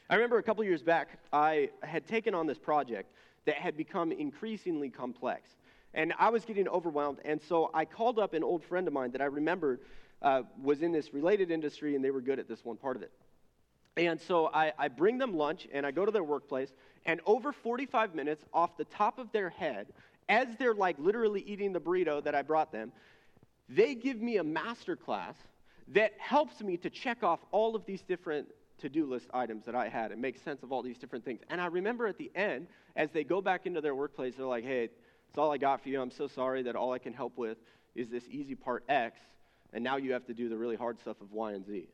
I 0.09 0.15
remember 0.15 0.39
a 0.39 0.43
couple 0.43 0.63
years 0.63 0.81
back, 0.81 1.09
I 1.31 1.69
had 1.83 2.07
taken 2.07 2.33
on 2.33 2.47
this 2.47 2.57
project 2.57 3.11
that 3.45 3.55
had 3.55 3.77
become 3.77 4.11
increasingly 4.11 4.89
complex. 4.89 5.47
And 5.93 6.13
I 6.17 6.29
was 6.29 6.45
getting 6.45 6.67
overwhelmed. 6.67 7.19
And 7.25 7.39
so 7.39 7.69
I 7.75 7.85
called 7.85 8.17
up 8.17 8.33
an 8.33 8.43
old 8.43 8.63
friend 8.63 8.87
of 8.87 8.93
mine 8.93 9.11
that 9.11 9.21
I 9.21 9.25
remembered 9.25 9.81
uh, 10.23 10.43
was 10.61 10.81
in 10.81 10.91
this 10.91 11.13
related 11.13 11.51
industry, 11.51 11.95
and 11.95 12.03
they 12.03 12.09
were 12.09 12.21
good 12.21 12.39
at 12.39 12.47
this 12.47 12.65
one 12.65 12.75
part 12.75 12.95
of 12.95 13.03
it. 13.03 13.11
And 13.97 14.19
so 14.19 14.49
I, 14.51 14.73
I 14.79 14.87
bring 14.87 15.19
them 15.19 15.35
lunch, 15.35 15.67
and 15.71 15.85
I 15.85 15.91
go 15.91 16.05
to 16.05 16.11
their 16.11 16.23
workplace, 16.23 16.69
and 17.05 17.21
over 17.27 17.51
45 17.51 18.15
minutes, 18.15 18.43
off 18.51 18.77
the 18.77 18.85
top 18.85 19.19
of 19.19 19.31
their 19.31 19.49
head, 19.49 19.87
as 20.27 20.47
they're 20.57 20.73
like 20.73 20.97
literally 20.97 21.41
eating 21.41 21.71
the 21.71 21.79
burrito 21.79 22.23
that 22.23 22.33
I 22.33 22.41
brought 22.41 22.71
them, 22.71 22.91
they 23.67 23.93
give 23.93 24.19
me 24.19 24.37
a 24.37 24.43
master 24.43 24.95
class 24.95 25.35
that 25.89 26.13
helps 26.17 26.61
me 26.61 26.77
to 26.77 26.89
check 26.89 27.23
off 27.23 27.39
all 27.51 27.75
of 27.75 27.85
these 27.85 28.01
different 28.01 28.47
to 28.79 28.89
do 28.89 29.05
list 29.05 29.27
items 29.33 29.65
that 29.65 29.75
I 29.75 29.89
had 29.89 30.11
and 30.11 30.21
make 30.21 30.37
sense 30.37 30.63
of 30.63 30.71
all 30.71 30.81
these 30.81 30.97
different 30.97 31.25
things. 31.25 31.41
And 31.49 31.59
I 31.61 31.67
remember 31.67 32.07
at 32.07 32.17
the 32.17 32.31
end, 32.35 32.67
as 32.95 33.11
they 33.11 33.23
go 33.23 33.41
back 33.41 33.65
into 33.65 33.81
their 33.81 33.95
workplace, 33.95 34.35
they're 34.35 34.45
like, 34.45 34.63
hey, 34.63 34.89
it's 35.29 35.37
all 35.37 35.51
I 35.51 35.57
got 35.57 35.81
for 35.81 35.89
you. 35.89 36.01
I'm 36.01 36.11
so 36.11 36.27
sorry 36.27 36.63
that 36.63 36.75
all 36.75 36.91
I 36.91 36.99
can 36.99 37.13
help 37.13 37.37
with 37.37 37.57
is 37.95 38.09
this 38.09 38.23
easy 38.29 38.55
part 38.55 38.83
X, 38.89 39.19
and 39.73 39.83
now 39.83 39.97
you 39.97 40.13
have 40.13 40.25
to 40.25 40.33
do 40.33 40.49
the 40.49 40.57
really 40.57 40.75
hard 40.75 40.99
stuff 40.99 41.21
of 41.21 41.31
Y 41.31 41.51
and 41.53 41.65
Z. 41.65 41.87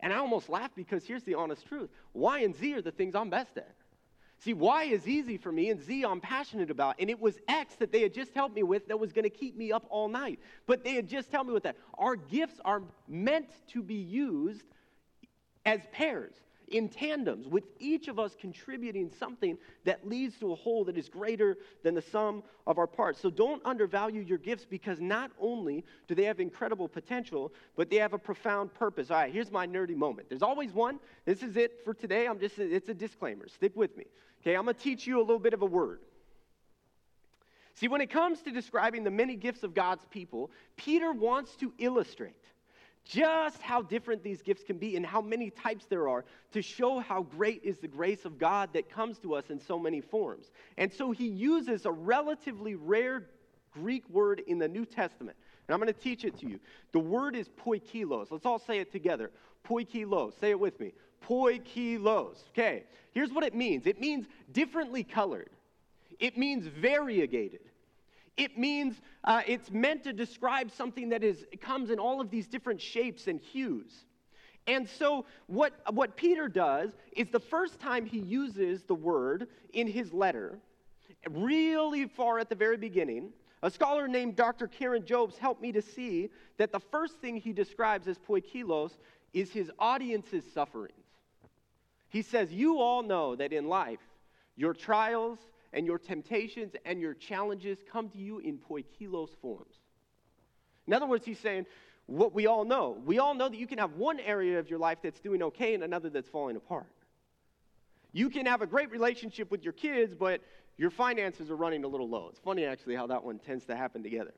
And 0.00 0.12
I 0.12 0.16
almost 0.16 0.48
laugh 0.48 0.70
because 0.74 1.04
here's 1.04 1.22
the 1.22 1.34
honest 1.34 1.66
truth 1.66 1.90
Y 2.12 2.40
and 2.40 2.54
Z 2.54 2.74
are 2.74 2.82
the 2.82 2.90
things 2.90 3.14
I'm 3.14 3.30
best 3.30 3.56
at. 3.56 3.74
See, 4.38 4.52
Y 4.52 4.84
is 4.84 5.08
easy 5.08 5.38
for 5.38 5.50
me, 5.50 5.70
and 5.70 5.80
Z 5.80 6.04
I'm 6.04 6.20
passionate 6.20 6.70
about. 6.70 6.96
And 6.98 7.08
it 7.08 7.18
was 7.18 7.38
X 7.48 7.74
that 7.76 7.90
they 7.90 8.02
had 8.02 8.12
just 8.12 8.34
helped 8.34 8.54
me 8.54 8.62
with 8.62 8.88
that 8.88 8.98
was 8.98 9.12
going 9.12 9.24
to 9.24 9.30
keep 9.30 9.56
me 9.56 9.72
up 9.72 9.86
all 9.88 10.08
night. 10.08 10.38
But 10.66 10.84
they 10.84 10.94
had 10.94 11.08
just 11.08 11.30
helped 11.30 11.48
me 11.48 11.54
with 11.54 11.62
that. 11.62 11.76
Our 11.96 12.16
gifts 12.16 12.60
are 12.64 12.82
meant 13.08 13.48
to 13.68 13.82
be 13.82 13.94
used 13.94 14.62
as 15.66 15.80
pairs, 15.92 16.32
in 16.68 16.88
tandems, 16.88 17.46
with 17.46 17.64
each 17.78 18.08
of 18.08 18.18
us 18.18 18.34
contributing 18.40 19.10
something 19.18 19.56
that 19.84 20.08
leads 20.08 20.36
to 20.38 20.52
a 20.52 20.54
whole 20.54 20.84
that 20.84 20.96
is 20.96 21.08
greater 21.08 21.56
than 21.84 21.94
the 21.94 22.02
sum 22.02 22.42
of 22.66 22.78
our 22.78 22.86
parts. 22.86 23.20
So 23.20 23.30
don't 23.30 23.62
undervalue 23.64 24.20
your 24.20 24.38
gifts 24.38 24.64
because 24.68 25.00
not 25.00 25.30
only 25.38 25.84
do 26.08 26.14
they 26.14 26.24
have 26.24 26.40
incredible 26.40 26.88
potential, 26.88 27.52
but 27.76 27.90
they 27.90 27.96
have 27.96 28.14
a 28.14 28.18
profound 28.18 28.74
purpose. 28.74 29.10
All 29.10 29.18
right, 29.18 29.32
here's 29.32 29.50
my 29.50 29.66
nerdy 29.66 29.94
moment. 29.94 30.28
There's 30.28 30.42
always 30.42 30.72
one. 30.72 30.98
This 31.24 31.42
is 31.42 31.56
it 31.56 31.84
for 31.84 31.94
today. 31.94 32.26
I'm 32.26 32.40
just 32.40 32.58
it's 32.58 32.88
a 32.88 32.94
disclaimer. 32.94 33.46
Stick 33.48 33.76
with 33.76 33.96
me. 33.96 34.06
Okay, 34.42 34.56
I'm 34.56 34.64
going 34.64 34.74
to 34.74 34.80
teach 34.80 35.06
you 35.06 35.18
a 35.18 35.22
little 35.22 35.38
bit 35.38 35.54
of 35.54 35.62
a 35.62 35.66
word. 35.66 36.00
See, 37.74 37.88
when 37.88 38.00
it 38.00 38.10
comes 38.10 38.40
to 38.42 38.50
describing 38.50 39.04
the 39.04 39.10
many 39.10 39.36
gifts 39.36 39.62
of 39.62 39.74
God's 39.74 40.04
people, 40.10 40.50
Peter 40.76 41.12
wants 41.12 41.54
to 41.56 41.72
illustrate 41.78 42.34
just 43.06 43.62
how 43.62 43.82
different 43.82 44.22
these 44.22 44.42
gifts 44.42 44.64
can 44.64 44.78
be 44.78 44.96
and 44.96 45.06
how 45.06 45.20
many 45.20 45.48
types 45.50 45.86
there 45.86 46.08
are 46.08 46.24
to 46.52 46.60
show 46.60 46.98
how 46.98 47.22
great 47.22 47.62
is 47.62 47.78
the 47.78 47.86
grace 47.86 48.24
of 48.24 48.36
God 48.38 48.70
that 48.72 48.90
comes 48.90 49.18
to 49.20 49.34
us 49.34 49.44
in 49.48 49.60
so 49.60 49.78
many 49.78 50.00
forms. 50.00 50.50
And 50.76 50.92
so 50.92 51.12
he 51.12 51.28
uses 51.28 51.86
a 51.86 51.92
relatively 51.92 52.74
rare 52.74 53.28
Greek 53.72 54.08
word 54.10 54.42
in 54.48 54.58
the 54.58 54.66
New 54.66 54.84
Testament. 54.84 55.36
And 55.68 55.74
I'm 55.74 55.80
going 55.80 55.92
to 55.92 56.00
teach 56.00 56.24
it 56.24 56.38
to 56.40 56.48
you. 56.48 56.58
The 56.92 56.98
word 56.98 57.36
is 57.36 57.48
poikilos. 57.48 58.30
Let's 58.30 58.46
all 58.46 58.58
say 58.58 58.78
it 58.80 58.90
together. 58.90 59.30
Poikilos. 59.68 60.38
Say 60.40 60.50
it 60.50 60.58
with 60.58 60.78
me. 60.80 60.92
Poikilos. 61.24 62.38
Okay, 62.50 62.84
here's 63.12 63.32
what 63.32 63.44
it 63.44 63.54
means 63.54 63.86
it 63.86 64.00
means 64.00 64.26
differently 64.52 65.04
colored, 65.04 65.50
it 66.18 66.36
means 66.36 66.66
variegated. 66.66 67.60
It 68.36 68.58
means 68.58 69.00
uh, 69.24 69.42
it's 69.46 69.70
meant 69.70 70.04
to 70.04 70.12
describe 70.12 70.70
something 70.70 71.08
that 71.10 71.24
is, 71.24 71.44
comes 71.60 71.90
in 71.90 71.98
all 71.98 72.20
of 72.20 72.30
these 72.30 72.46
different 72.46 72.80
shapes 72.80 73.28
and 73.28 73.40
hues. 73.40 74.04
And 74.66 74.88
so, 74.88 75.26
what, 75.46 75.72
what 75.94 76.16
Peter 76.16 76.48
does 76.48 76.90
is 77.12 77.28
the 77.28 77.40
first 77.40 77.78
time 77.78 78.04
he 78.04 78.18
uses 78.18 78.82
the 78.82 78.94
word 78.94 79.48
in 79.72 79.86
his 79.86 80.12
letter, 80.12 80.58
really 81.30 82.06
far 82.06 82.38
at 82.38 82.48
the 82.48 82.54
very 82.54 82.76
beginning, 82.76 83.32
a 83.62 83.70
scholar 83.70 84.06
named 84.06 84.36
Dr. 84.36 84.66
Karen 84.66 85.04
Jobes 85.04 85.38
helped 85.38 85.62
me 85.62 85.72
to 85.72 85.82
see 85.82 86.30
that 86.58 86.72
the 86.72 86.80
first 86.80 87.20
thing 87.20 87.36
he 87.36 87.52
describes 87.52 88.06
as 88.06 88.18
poikilos 88.18 88.92
is 89.32 89.50
his 89.50 89.70
audience's 89.78 90.44
sufferings. 90.52 90.92
He 92.08 92.22
says, 92.22 92.52
You 92.52 92.80
all 92.80 93.02
know 93.02 93.36
that 93.36 93.52
in 93.52 93.68
life, 93.68 94.00
your 94.56 94.74
trials 94.74 95.38
and 95.76 95.86
your 95.86 95.98
temptations 95.98 96.72
and 96.86 97.00
your 97.00 97.12
challenges 97.12 97.78
come 97.92 98.08
to 98.08 98.18
you 98.18 98.38
in 98.38 98.58
poikilos 98.58 99.28
forms. 99.42 99.76
In 100.86 100.94
other 100.94 101.06
words, 101.06 101.24
he's 101.24 101.38
saying 101.38 101.66
what 102.06 102.34
we 102.34 102.46
all 102.46 102.64
know. 102.64 102.96
We 103.04 103.18
all 103.18 103.34
know 103.34 103.50
that 103.50 103.58
you 103.58 103.66
can 103.66 103.78
have 103.78 103.92
one 103.92 104.18
area 104.18 104.58
of 104.58 104.70
your 104.70 104.78
life 104.78 104.98
that's 105.02 105.20
doing 105.20 105.42
okay 105.42 105.74
and 105.74 105.84
another 105.84 106.08
that's 106.08 106.30
falling 106.30 106.56
apart. 106.56 106.86
You 108.12 108.30
can 108.30 108.46
have 108.46 108.62
a 108.62 108.66
great 108.66 108.90
relationship 108.90 109.50
with 109.50 109.64
your 109.64 109.74
kids, 109.74 110.14
but 110.14 110.40
your 110.78 110.90
finances 110.90 111.50
are 111.50 111.56
running 111.56 111.84
a 111.84 111.88
little 111.88 112.08
low. 112.08 112.28
It's 112.30 112.40
funny, 112.40 112.64
actually, 112.64 112.94
how 112.94 113.08
that 113.08 113.22
one 113.22 113.38
tends 113.38 113.66
to 113.66 113.76
happen 113.76 114.02
together. 114.02 114.32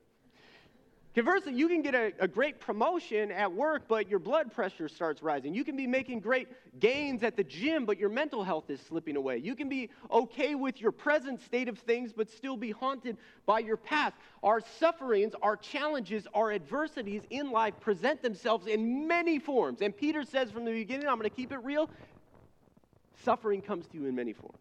Conversely, 1.15 1.53
you 1.53 1.67
can 1.67 1.81
get 1.81 1.95
a, 1.95 2.13
a, 2.19 2.27
great 2.27 2.59
promotion 2.59 3.31
at 3.31 3.51
work, 3.51 3.83
but 3.87 4.07
your 4.07 4.19
blood 4.19 4.53
pressure 4.53 4.87
starts 4.87 5.23
rising. 5.23 5.55
You 5.55 5.63
can 5.63 5.75
be 5.75 5.87
making 5.87 6.19
great 6.19 6.47
gains 6.79 7.23
at 7.23 7.35
the 7.35 7.43
gym, 7.43 7.85
but 7.85 7.97
your 7.97 8.09
mental 8.09 8.43
health 8.43 8.69
is 8.69 8.79
slipping 8.79 9.15
away. 9.15 9.37
You 9.37 9.55
can 9.55 9.67
be 9.67 9.89
okay 10.11 10.53
with 10.53 10.79
your 10.79 10.91
present 10.91 11.41
state 11.41 11.67
of 11.67 11.79
things, 11.79 12.13
but 12.13 12.29
still 12.29 12.55
be 12.55 12.69
haunted 12.69 13.17
by 13.47 13.59
your 13.59 13.75
past. 13.75 14.15
Our 14.43 14.61
sufferings, 14.79 15.33
our 15.41 15.57
challenges, 15.57 16.27
our 16.35 16.51
adversities 16.51 17.23
in 17.31 17.51
life 17.51 17.73
present 17.79 18.21
themselves 18.21 18.67
in 18.67 19.07
many 19.07 19.39
forms. 19.39 19.81
And 19.81 19.97
Peter 19.97 20.23
says 20.23 20.51
from 20.51 20.63
the 20.63 20.71
beginning, 20.71 21.07
I'm 21.07 21.17
going 21.17 21.29
to 21.29 21.35
keep 21.35 21.51
it 21.51 21.59
real 21.63 21.89
suffering 23.23 23.61
comes 23.61 23.87
to 23.87 23.97
you 23.97 24.05
in 24.05 24.15
many 24.15 24.33
forms, 24.33 24.57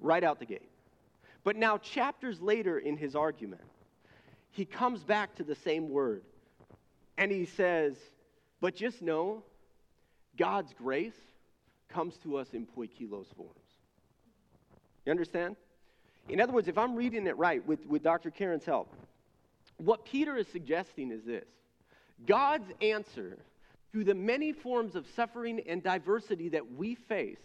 right 0.00 0.24
out 0.24 0.38
the 0.38 0.46
gate. 0.46 0.68
But 1.44 1.56
now, 1.56 1.78
chapters 1.78 2.40
later 2.40 2.78
in 2.78 2.96
his 2.96 3.14
argument, 3.14 3.62
he 4.56 4.64
comes 4.64 5.04
back 5.04 5.34
to 5.36 5.44
the 5.44 5.54
same 5.54 5.90
word 5.90 6.22
and 7.18 7.30
he 7.30 7.44
says, 7.44 7.94
But 8.60 8.74
just 8.74 9.02
know 9.02 9.42
God's 10.38 10.72
grace 10.72 11.18
comes 11.90 12.16
to 12.22 12.38
us 12.38 12.48
in 12.54 12.66
poikilos 12.66 13.26
forms. 13.36 13.52
You 15.04 15.10
understand? 15.10 15.56
In 16.30 16.40
other 16.40 16.54
words, 16.54 16.68
if 16.68 16.78
I'm 16.78 16.96
reading 16.96 17.26
it 17.26 17.36
right 17.36 17.64
with, 17.66 17.84
with 17.86 18.02
Dr. 18.02 18.30
Karen's 18.30 18.64
help, 18.64 18.92
what 19.76 20.06
Peter 20.06 20.36
is 20.36 20.48
suggesting 20.48 21.12
is 21.12 21.22
this 21.24 21.44
God's 22.26 22.72
answer 22.80 23.36
to 23.92 24.04
the 24.04 24.14
many 24.14 24.52
forms 24.52 24.96
of 24.96 25.06
suffering 25.14 25.60
and 25.68 25.82
diversity 25.82 26.48
that 26.48 26.72
we 26.72 26.94
face 26.94 27.38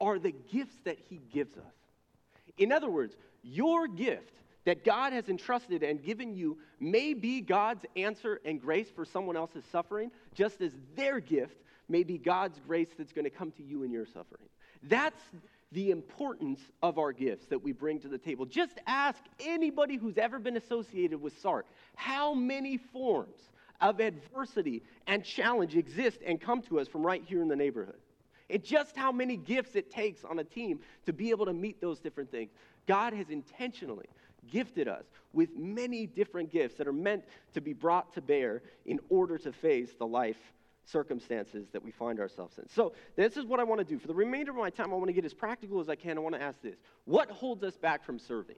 are 0.00 0.18
the 0.18 0.34
gifts 0.52 0.76
that 0.84 0.98
he 1.08 1.20
gives 1.32 1.56
us. 1.56 1.74
In 2.58 2.72
other 2.72 2.90
words, 2.90 3.14
your 3.42 3.86
gift 3.86 4.32
that 4.66 4.84
God 4.84 5.12
has 5.12 5.28
entrusted 5.28 5.82
and 5.82 6.02
given 6.02 6.34
you 6.34 6.58
may 6.80 7.14
be 7.14 7.40
God's 7.40 7.86
answer 7.94 8.40
and 8.44 8.60
grace 8.60 8.88
for 8.94 9.04
someone 9.04 9.36
else's 9.36 9.64
suffering, 9.70 10.10
just 10.34 10.60
as 10.60 10.72
their 10.96 11.20
gift 11.20 11.56
may 11.88 12.02
be 12.02 12.18
God's 12.18 12.60
grace 12.66 12.88
that's 12.98 13.12
going 13.12 13.24
to 13.24 13.30
come 13.30 13.52
to 13.52 13.62
you 13.62 13.84
in 13.84 13.92
your 13.92 14.04
suffering. 14.04 14.48
That's 14.82 15.22
the 15.72 15.90
importance 15.90 16.60
of 16.82 16.98
our 16.98 17.12
gifts 17.12 17.46
that 17.46 17.62
we 17.62 17.72
bring 17.72 18.00
to 18.00 18.08
the 18.08 18.18
table. 18.18 18.44
Just 18.44 18.78
ask 18.86 19.20
anybody 19.40 19.96
who's 19.96 20.18
ever 20.18 20.38
been 20.38 20.56
associated 20.56 21.20
with 21.22 21.38
SART 21.40 21.66
how 21.94 22.34
many 22.34 22.76
forms 22.76 23.38
of 23.80 24.00
adversity 24.00 24.82
and 25.06 25.24
challenge 25.24 25.76
exist 25.76 26.18
and 26.26 26.40
come 26.40 26.60
to 26.62 26.80
us 26.80 26.88
from 26.88 27.06
right 27.06 27.22
here 27.24 27.40
in 27.40 27.48
the 27.48 27.56
neighborhood. 27.56 28.00
And 28.50 28.62
just 28.62 28.96
how 28.96 29.12
many 29.12 29.36
gifts 29.36 29.74
it 29.74 29.90
takes 29.90 30.24
on 30.24 30.38
a 30.38 30.44
team 30.44 30.80
to 31.04 31.12
be 31.12 31.30
able 31.30 31.46
to 31.46 31.52
meet 31.52 31.80
those 31.80 31.98
different 32.00 32.30
things. 32.30 32.50
God 32.86 33.12
has 33.12 33.28
intentionally 33.28 34.06
gifted 34.50 34.88
us 34.88 35.04
with 35.32 35.56
many 35.56 36.06
different 36.06 36.50
gifts 36.50 36.76
that 36.76 36.86
are 36.86 36.92
meant 36.92 37.24
to 37.54 37.60
be 37.60 37.72
brought 37.72 38.12
to 38.14 38.20
bear 38.20 38.62
in 38.84 38.98
order 39.08 39.38
to 39.38 39.52
face 39.52 39.90
the 39.98 40.06
life 40.06 40.36
circumstances 40.84 41.66
that 41.72 41.84
we 41.84 41.90
find 41.90 42.20
ourselves 42.20 42.58
in. 42.58 42.68
So, 42.68 42.92
this 43.16 43.36
is 43.36 43.44
what 43.44 43.60
I 43.60 43.64
want 43.64 43.80
to 43.80 43.84
do. 43.84 43.98
For 43.98 44.06
the 44.06 44.14
remainder 44.14 44.52
of 44.52 44.56
my 44.56 44.70
time, 44.70 44.92
I 44.92 44.96
want 44.96 45.08
to 45.08 45.12
get 45.12 45.24
as 45.24 45.34
practical 45.34 45.80
as 45.80 45.88
I 45.88 45.96
can. 45.96 46.16
I 46.16 46.20
want 46.20 46.34
to 46.34 46.42
ask 46.42 46.60
this 46.62 46.76
What 47.04 47.30
holds 47.30 47.62
us 47.64 47.76
back 47.76 48.04
from 48.04 48.18
serving? 48.18 48.56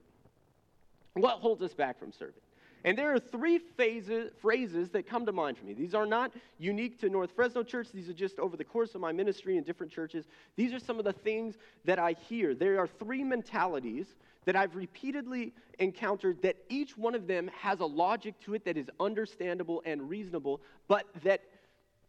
What 1.13 1.39
holds 1.39 1.61
us 1.61 1.73
back 1.73 1.99
from 1.99 2.11
serving? 2.11 2.41
And 2.83 2.97
there 2.97 3.13
are 3.13 3.19
three 3.19 3.59
phases, 3.59 4.31
phrases 4.41 4.89
that 4.89 5.07
come 5.07 5.25
to 5.25 5.31
mind 5.31 5.57
for 5.57 5.65
me. 5.65 5.73
These 5.73 5.93
are 5.93 6.05
not 6.05 6.31
unique 6.57 6.99
to 7.01 7.09
North 7.09 7.31
Fresno 7.35 7.63
Church. 7.63 7.87
These 7.93 8.09
are 8.09 8.13
just 8.13 8.39
over 8.39 8.55
the 8.55 8.63
course 8.63 8.95
of 8.95 9.01
my 9.01 9.11
ministry 9.11 9.57
in 9.57 9.63
different 9.63 9.91
churches. 9.91 10.25
These 10.55 10.73
are 10.73 10.79
some 10.79 10.97
of 10.97 11.05
the 11.05 11.13
things 11.13 11.55
that 11.85 11.99
I 11.99 12.13
hear. 12.13 12.55
There 12.55 12.79
are 12.79 12.87
three 12.87 13.23
mentalities 13.23 14.07
that 14.45 14.55
I've 14.55 14.75
repeatedly 14.75 15.53
encountered 15.79 16.41
that 16.41 16.55
each 16.69 16.97
one 16.97 17.15
of 17.15 17.27
them 17.27 17.49
has 17.59 17.81
a 17.81 17.85
logic 17.85 18.39
to 18.41 18.53
it 18.53 18.63
that 18.65 18.77
is 18.77 18.89
understandable 18.99 19.81
and 19.85 20.09
reasonable, 20.09 20.61
but 20.87 21.05
that 21.23 21.41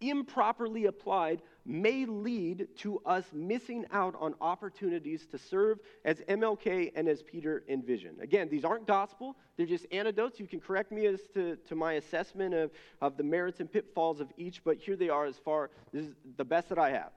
improperly 0.01 0.87
applied 0.87 1.43
may 1.71 2.05
lead 2.05 2.69
to 2.79 2.99
us 3.07 3.25
missing 3.33 3.87
out 3.93 4.15
on 4.19 4.35
opportunities 4.41 5.27
to 5.27 5.39
serve 5.39 5.79
as 6.05 6.21
MLK 6.29 6.93
and 6.95 7.09
as 7.09 7.23
Peter 7.23 7.63
envisioned. 7.69 8.21
Again, 8.21 8.49
these 8.51 8.65
aren't 8.65 8.87
gospel, 8.87 9.37
they're 9.57 9.67
just 9.67 9.87
anecdotes. 9.93 10.41
You 10.41 10.47
can 10.47 10.61
correct 10.61 10.91
me 10.91 11.07
as 11.07 11.21
to, 11.35 11.57
to 11.69 11.75
my 11.75 11.95
assessment 11.95 12.55
of, 12.55 12.71
of 13.01 13.17
the 13.17 13.23
merits 13.23 13.61
and 13.61 13.71
pitfalls 13.71 14.21
of 14.21 14.29
each, 14.37 14.65
but 14.65 14.79
here 14.79 14.97
they 14.97 15.09
are 15.09 15.27
as 15.27 15.37
far, 15.37 15.71
this 15.93 16.07
is 16.07 16.15
the 16.37 16.45
best 16.45 16.69
that 16.71 16.79
I 16.79 16.91
have. 16.91 17.13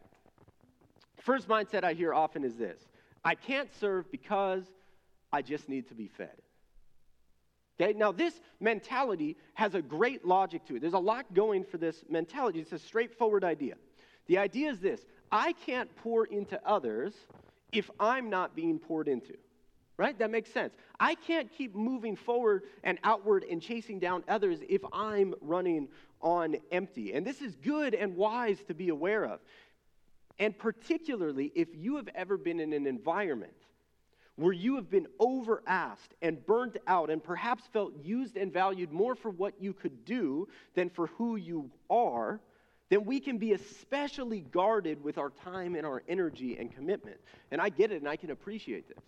First 1.17 1.47
mindset 1.47 1.83
I 1.83 1.93
hear 1.93 2.13
often 2.13 2.43
is 2.43 2.57
this 2.57 2.79
I 3.23 3.35
can't 3.35 3.69
serve 3.79 4.11
because 4.11 4.63
I 5.31 5.41
just 5.41 5.69
need 5.69 5.87
to 5.87 5.95
be 5.95 6.07
fed. 6.07 6.35
Okay, 7.81 7.97
now 7.97 8.11
this 8.11 8.39
mentality 8.59 9.35
has 9.55 9.73
a 9.73 9.81
great 9.81 10.25
logic 10.25 10.65
to 10.65 10.75
it. 10.75 10.81
There's 10.81 10.93
a 10.93 10.99
lot 10.99 11.33
going 11.33 11.63
for 11.63 11.77
this 11.77 12.03
mentality. 12.07 12.59
It's 12.59 12.71
a 12.71 12.77
straightforward 12.77 13.43
idea. 13.43 13.75
The 14.27 14.37
idea 14.37 14.69
is 14.69 14.79
this 14.79 15.01
I 15.31 15.53
can't 15.53 15.93
pour 15.97 16.25
into 16.25 16.59
others 16.65 17.13
if 17.71 17.89
I'm 17.99 18.29
not 18.29 18.55
being 18.55 18.79
poured 18.79 19.07
into. 19.07 19.33
Right? 19.95 20.17
That 20.17 20.31
makes 20.31 20.51
sense. 20.51 20.73
I 20.99 21.13
can't 21.13 21.51
keep 21.51 21.75
moving 21.75 22.15
forward 22.15 22.63
and 22.83 22.97
outward 23.03 23.45
and 23.49 23.61
chasing 23.61 23.99
down 23.99 24.23
others 24.27 24.59
if 24.67 24.81
I'm 24.91 25.35
running 25.39 25.87
on 26.19 26.55
empty. 26.71 27.13
And 27.13 27.25
this 27.25 27.41
is 27.41 27.55
good 27.57 27.93
and 27.93 28.15
wise 28.15 28.57
to 28.67 28.73
be 28.73 28.89
aware 28.89 29.23
of. 29.25 29.39
And 30.39 30.57
particularly 30.57 31.51
if 31.53 31.69
you 31.75 31.97
have 31.97 32.09
ever 32.15 32.37
been 32.37 32.59
in 32.59 32.73
an 32.73 32.87
environment 32.87 33.53
where 34.35 34.53
you 34.53 34.75
have 34.75 34.89
been 34.89 35.05
overasked 35.19 36.15
and 36.23 36.43
burnt 36.45 36.77
out 36.87 37.11
and 37.11 37.23
perhaps 37.23 37.63
felt 37.71 37.93
used 38.03 38.35
and 38.35 38.51
valued 38.51 38.91
more 38.91 39.13
for 39.13 39.29
what 39.29 39.53
you 39.61 39.73
could 39.73 40.05
do 40.05 40.47
than 40.73 40.89
for 40.89 41.07
who 41.07 41.35
you 41.35 41.69
are, 41.89 42.39
then 42.93 43.05
we 43.05 43.19
can 43.19 43.39
be 43.39 43.53
especially 43.53 44.41
guarded 44.41 45.03
with 45.03 45.17
our 45.17 45.31
time 45.31 45.73
and 45.73 45.83
our 45.83 46.03
energy 46.07 46.57
and 46.59 46.71
commitment. 46.71 47.17
And 47.49 47.59
I 47.59 47.69
get 47.69 47.91
it 47.91 47.97
and 47.97 48.07
I 48.07 48.15
can 48.15 48.29
appreciate 48.29 48.87
this. 48.87 49.03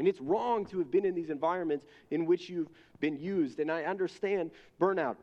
And 0.00 0.08
it's 0.08 0.20
wrong 0.20 0.66
to 0.66 0.78
have 0.78 0.90
been 0.90 1.04
in 1.04 1.14
these 1.14 1.30
environments 1.30 1.86
in 2.10 2.26
which 2.26 2.48
you've 2.48 2.66
been 2.98 3.16
used. 3.16 3.60
And 3.60 3.70
I 3.70 3.84
understand 3.84 4.50
burnout. 4.80 5.14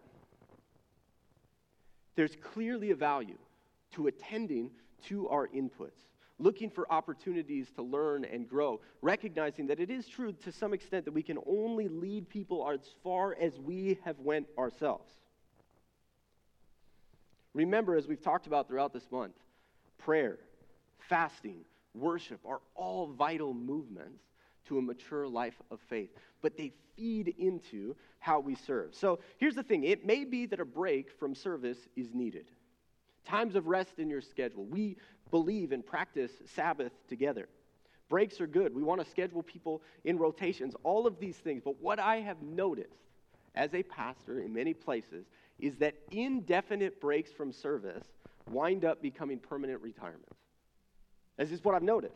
There's 2.15 2.37
clearly 2.37 2.91
a 2.91 2.95
value 2.95 3.37
to 3.95 4.07
attending 4.07 4.71
to 5.07 5.27
our 5.27 5.49
inputs, 5.49 5.99
looking 6.37 6.69
for 6.69 6.89
opportunities 6.89 7.67
to 7.75 7.81
learn 7.81 8.23
and 8.23 8.47
grow, 8.47 8.79
recognizing 9.01 9.67
that 9.67 9.81
it 9.81 9.89
is 9.89 10.07
true 10.07 10.31
to 10.31 10.53
some 10.53 10.73
extent 10.73 11.03
that 11.03 11.13
we 11.13 11.21
can 11.21 11.37
only 11.45 11.89
lead 11.89 12.29
people 12.29 12.65
as 12.71 12.79
far 13.03 13.35
as 13.41 13.59
we 13.59 13.99
have 14.05 14.17
went 14.19 14.47
ourselves. 14.57 15.18
Remember, 17.59 17.97
as 17.97 18.07
we've 18.07 18.21
talked 18.21 18.47
about 18.47 18.69
throughout 18.69 18.93
this 18.93 19.11
month, 19.11 19.35
prayer, 19.97 20.39
fasting, 21.09 21.65
worship 21.93 22.39
are 22.45 22.61
all 22.73 23.07
vital 23.07 23.53
movements 23.53 24.23
to 24.69 24.77
a 24.77 24.81
mature 24.81 25.27
life 25.27 25.61
of 25.69 25.81
faith, 25.89 26.09
but 26.41 26.55
they 26.55 26.71
feed 26.95 27.35
into 27.37 27.97
how 28.19 28.39
we 28.39 28.55
serve. 28.55 28.95
So 28.95 29.19
here's 29.39 29.55
the 29.55 29.63
thing 29.63 29.83
it 29.83 30.05
may 30.05 30.23
be 30.23 30.45
that 30.45 30.61
a 30.61 30.65
break 30.65 31.11
from 31.19 31.35
service 31.35 31.77
is 31.97 32.13
needed. 32.13 32.45
Times 33.25 33.55
of 33.55 33.67
rest 33.67 33.99
in 33.99 34.09
your 34.09 34.21
schedule. 34.21 34.63
We 34.63 34.95
believe 35.29 35.73
and 35.73 35.85
practice 35.85 36.31
Sabbath 36.55 36.93
together. 37.09 37.49
Breaks 38.07 38.39
are 38.39 38.47
good. 38.47 38.73
We 38.73 38.83
want 38.83 39.03
to 39.03 39.11
schedule 39.11 39.43
people 39.43 39.81
in 40.05 40.17
rotations, 40.17 40.75
all 40.83 41.05
of 41.05 41.19
these 41.19 41.35
things. 41.35 41.61
But 41.65 41.81
what 41.81 41.99
I 41.99 42.21
have 42.21 42.41
noticed 42.41 43.03
as 43.53 43.73
a 43.73 43.83
pastor 43.83 44.39
in 44.39 44.53
many 44.53 44.73
places 44.73 45.25
is 45.59 45.77
that 45.77 45.95
indefinite 46.11 46.99
breaks 47.01 47.31
from 47.31 47.51
service 47.51 48.03
wind 48.49 48.85
up 48.85 49.01
becoming 49.01 49.39
permanent 49.39 49.81
retirements. 49.81 50.37
This 51.37 51.51
is 51.51 51.63
what 51.63 51.75
I've 51.75 51.83
noticed. 51.83 52.15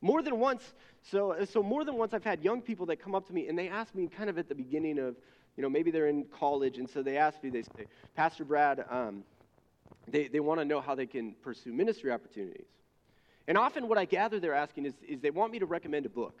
More 0.00 0.22
than 0.22 0.38
once, 0.38 0.74
so, 1.02 1.36
so 1.50 1.62
more 1.62 1.84
than 1.84 1.96
once 1.96 2.14
I've 2.14 2.24
had 2.24 2.42
young 2.42 2.60
people 2.60 2.86
that 2.86 2.96
come 2.96 3.14
up 3.14 3.26
to 3.28 3.32
me 3.32 3.48
and 3.48 3.58
they 3.58 3.68
ask 3.68 3.94
me 3.94 4.08
kind 4.08 4.30
of 4.30 4.38
at 4.38 4.48
the 4.48 4.54
beginning 4.54 4.98
of, 4.98 5.16
you 5.56 5.62
know, 5.62 5.68
maybe 5.68 5.90
they're 5.90 6.08
in 6.08 6.24
college 6.24 6.78
and 6.78 6.88
so 6.88 7.02
they 7.02 7.16
ask 7.16 7.42
me, 7.42 7.50
they 7.50 7.62
say, 7.62 7.86
Pastor 8.14 8.44
Brad, 8.44 8.84
um, 8.90 9.24
they, 10.08 10.28
they 10.28 10.40
want 10.40 10.60
to 10.60 10.64
know 10.64 10.80
how 10.80 10.94
they 10.94 11.06
can 11.06 11.34
pursue 11.42 11.72
ministry 11.72 12.12
opportunities. 12.12 12.66
And 13.46 13.58
often 13.58 13.88
what 13.88 13.98
I 13.98 14.04
gather 14.04 14.40
they're 14.40 14.54
asking 14.54 14.86
is, 14.86 14.94
is 15.06 15.20
they 15.20 15.30
want 15.30 15.52
me 15.52 15.58
to 15.58 15.66
recommend 15.66 16.06
a 16.06 16.10
book 16.10 16.40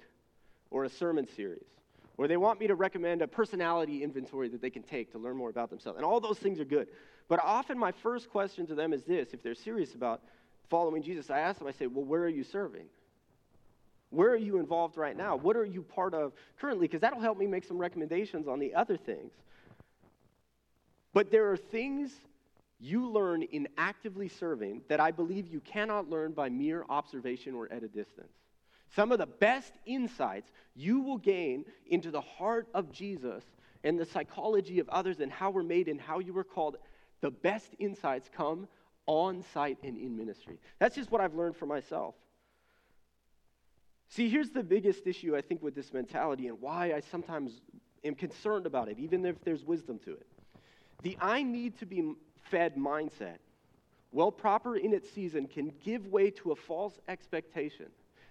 or 0.70 0.84
a 0.84 0.88
sermon 0.88 1.26
series, 1.36 1.66
or 2.16 2.28
they 2.28 2.36
want 2.36 2.60
me 2.60 2.66
to 2.66 2.74
recommend 2.74 3.22
a 3.22 3.28
personality 3.28 4.02
inventory 4.02 4.48
that 4.48 4.62
they 4.62 4.70
can 4.70 4.82
take 4.82 5.10
to 5.12 5.18
learn 5.18 5.36
more 5.36 5.50
about 5.50 5.70
themselves. 5.70 5.96
And 5.96 6.04
all 6.04 6.20
those 6.20 6.38
things 6.38 6.60
are 6.60 6.64
good. 6.64 6.88
But 7.28 7.40
often 7.42 7.78
my 7.78 7.92
first 7.92 8.30
question 8.30 8.66
to 8.68 8.74
them 8.74 8.92
is 8.92 9.02
this 9.02 9.28
if 9.32 9.42
they're 9.42 9.54
serious 9.54 9.94
about 9.94 10.22
following 10.70 11.02
Jesus, 11.02 11.30
I 11.30 11.40
ask 11.40 11.58
them, 11.58 11.68
I 11.68 11.72
say, 11.72 11.86
well, 11.86 12.04
where 12.04 12.22
are 12.22 12.28
you 12.28 12.44
serving? 12.44 12.86
Where 14.10 14.30
are 14.30 14.36
you 14.36 14.58
involved 14.58 14.96
right 14.96 15.16
now? 15.16 15.36
What 15.36 15.56
are 15.56 15.64
you 15.64 15.82
part 15.82 16.14
of 16.14 16.32
currently? 16.60 16.86
Because 16.86 17.00
that'll 17.00 17.20
help 17.20 17.36
me 17.36 17.46
make 17.46 17.64
some 17.64 17.78
recommendations 17.78 18.46
on 18.46 18.60
the 18.60 18.74
other 18.74 18.96
things. 18.96 19.32
But 21.12 21.30
there 21.32 21.50
are 21.50 21.56
things 21.56 22.12
you 22.78 23.08
learn 23.08 23.42
in 23.42 23.66
actively 23.76 24.28
serving 24.28 24.82
that 24.88 25.00
I 25.00 25.10
believe 25.10 25.48
you 25.48 25.60
cannot 25.60 26.08
learn 26.08 26.32
by 26.32 26.48
mere 26.48 26.84
observation 26.88 27.54
or 27.54 27.70
at 27.72 27.82
a 27.82 27.88
distance. 27.88 28.32
Some 28.94 29.10
of 29.10 29.18
the 29.18 29.26
best 29.26 29.72
insights 29.86 30.50
you 30.74 31.00
will 31.00 31.18
gain 31.18 31.64
into 31.86 32.10
the 32.10 32.20
heart 32.20 32.68
of 32.74 32.92
Jesus 32.92 33.42
and 33.82 33.98
the 33.98 34.04
psychology 34.04 34.78
of 34.78 34.88
others 34.88 35.20
and 35.20 35.32
how 35.32 35.50
we're 35.50 35.62
made 35.64 35.88
and 35.88 36.00
how 36.00 36.20
you 36.20 36.32
were 36.32 36.44
called, 36.44 36.76
the 37.20 37.30
best 37.30 37.74
insights 37.78 38.30
come 38.34 38.68
on 39.06 39.42
site 39.52 39.78
and 39.82 39.98
in 39.98 40.16
ministry. 40.16 40.58
That's 40.78 40.94
just 40.94 41.10
what 41.10 41.20
I've 41.20 41.34
learned 41.34 41.56
for 41.56 41.66
myself. 41.66 42.14
See, 44.08 44.28
here's 44.28 44.50
the 44.50 44.62
biggest 44.62 45.06
issue 45.06 45.36
I 45.36 45.40
think 45.40 45.60
with 45.60 45.74
this 45.74 45.92
mentality 45.92 46.46
and 46.46 46.60
why 46.60 46.92
I 46.92 47.00
sometimes 47.00 47.62
am 48.04 48.14
concerned 48.14 48.64
about 48.64 48.88
it, 48.88 48.98
even 48.98 49.24
if 49.26 49.42
there's 49.42 49.64
wisdom 49.64 49.98
to 50.04 50.12
it. 50.12 50.26
The 51.02 51.18
I 51.20 51.42
need 51.42 51.78
to 51.80 51.86
be 51.86 52.14
fed 52.50 52.76
mindset, 52.76 53.38
well 54.12 54.30
proper 54.30 54.76
in 54.76 54.94
its 54.94 55.10
season, 55.10 55.48
can 55.48 55.72
give 55.84 56.06
way 56.06 56.30
to 56.30 56.52
a 56.52 56.56
false 56.56 56.98
expectation 57.08 57.86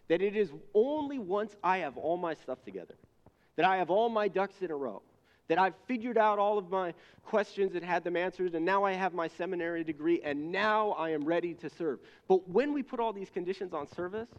that 0.07 0.21
it 0.21 0.35
is 0.35 0.51
only 0.73 1.19
once 1.19 1.55
I 1.63 1.79
have 1.79 1.97
all 1.97 2.17
my 2.17 2.33
stuff 2.35 2.63
together, 2.63 2.95
that 3.55 3.65
I 3.65 3.77
have 3.77 3.89
all 3.89 4.09
my 4.09 4.27
ducks 4.27 4.55
in 4.61 4.71
a 4.71 4.75
row, 4.75 5.01
that 5.47 5.57
I've 5.57 5.75
figured 5.87 6.17
out 6.17 6.39
all 6.39 6.57
of 6.57 6.69
my 6.69 6.93
questions 7.25 7.75
and 7.75 7.83
had 7.83 8.03
them 8.03 8.15
answered, 8.15 8.55
and 8.55 8.65
now 8.65 8.83
I 8.83 8.93
have 8.93 9.13
my 9.13 9.27
seminary 9.27 9.83
degree, 9.83 10.21
and 10.23 10.51
now 10.51 10.91
I 10.91 11.09
am 11.11 11.23
ready 11.23 11.53
to 11.55 11.69
serve. 11.69 11.99
But 12.27 12.47
when 12.49 12.73
we 12.73 12.83
put 12.83 12.99
all 12.99 13.13
these 13.13 13.29
conditions 13.29 13.73
on 13.73 13.87
service, 13.93 14.29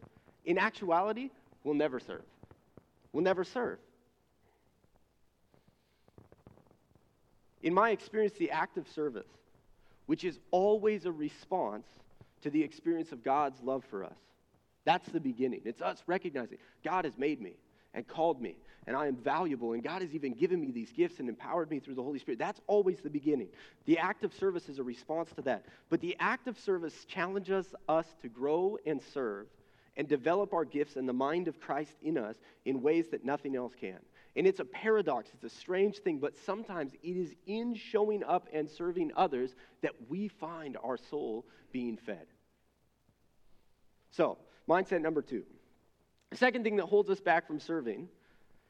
in 0.44 0.58
actuality, 0.58 1.30
we'll 1.62 1.74
never 1.74 2.00
serve. 2.00 2.24
We'll 3.12 3.24
never 3.24 3.44
serve. 3.44 3.78
In 7.62 7.72
my 7.72 7.90
experience, 7.90 8.34
the 8.38 8.50
act 8.50 8.76
of 8.76 8.86
service 8.88 9.26
which 10.06 10.24
is 10.24 10.38
always 10.50 11.06
a 11.06 11.12
response 11.12 11.86
to 12.42 12.50
the 12.50 12.62
experience 12.62 13.12
of 13.12 13.22
God's 13.22 13.60
love 13.62 13.84
for 13.88 14.04
us. 14.04 14.16
That's 14.84 15.08
the 15.08 15.20
beginning. 15.20 15.62
It's 15.64 15.80
us 15.80 16.02
recognizing 16.06 16.58
God 16.84 17.04
has 17.04 17.16
made 17.16 17.40
me 17.40 17.56
and 17.94 18.06
called 18.06 18.40
me, 18.40 18.56
and 18.86 18.96
I 18.96 19.06
am 19.06 19.16
valuable, 19.16 19.72
and 19.72 19.82
God 19.82 20.02
has 20.02 20.12
even 20.14 20.34
given 20.34 20.60
me 20.60 20.72
these 20.72 20.92
gifts 20.92 21.20
and 21.20 21.28
empowered 21.28 21.70
me 21.70 21.78
through 21.78 21.94
the 21.94 22.02
Holy 22.02 22.18
Spirit. 22.18 22.38
That's 22.38 22.60
always 22.66 23.00
the 23.00 23.10
beginning. 23.10 23.48
The 23.86 23.98
act 23.98 24.24
of 24.24 24.34
service 24.34 24.68
is 24.68 24.78
a 24.78 24.82
response 24.82 25.30
to 25.36 25.42
that. 25.42 25.64
But 25.90 26.00
the 26.00 26.16
act 26.18 26.48
of 26.48 26.58
service 26.58 27.04
challenges 27.06 27.74
us 27.88 28.06
to 28.22 28.28
grow 28.28 28.78
and 28.84 29.00
serve 29.12 29.46
and 29.96 30.08
develop 30.08 30.52
our 30.52 30.64
gifts 30.64 30.96
and 30.96 31.08
the 31.08 31.12
mind 31.12 31.46
of 31.46 31.60
Christ 31.60 31.94
in 32.02 32.18
us 32.18 32.36
in 32.64 32.82
ways 32.82 33.06
that 33.12 33.24
nothing 33.24 33.54
else 33.54 33.72
can. 33.80 33.98
And 34.36 34.46
it's 34.46 34.58
a 34.58 34.64
paradox, 34.64 35.30
it's 35.32 35.44
a 35.44 35.56
strange 35.56 35.98
thing, 35.98 36.18
but 36.18 36.36
sometimes 36.44 36.92
it 37.04 37.16
is 37.16 37.34
in 37.46 37.76
showing 37.76 38.24
up 38.24 38.48
and 38.52 38.68
serving 38.68 39.12
others 39.16 39.54
that 39.82 39.92
we 40.08 40.26
find 40.26 40.76
our 40.82 40.96
soul 40.96 41.46
being 41.70 41.96
fed. 41.96 42.26
So, 44.10 44.38
mindset 44.68 45.02
number 45.02 45.22
two. 45.22 45.44
The 46.30 46.36
second 46.36 46.64
thing 46.64 46.76
that 46.76 46.86
holds 46.86 47.10
us 47.10 47.20
back 47.20 47.46
from 47.46 47.60
serving 47.60 48.08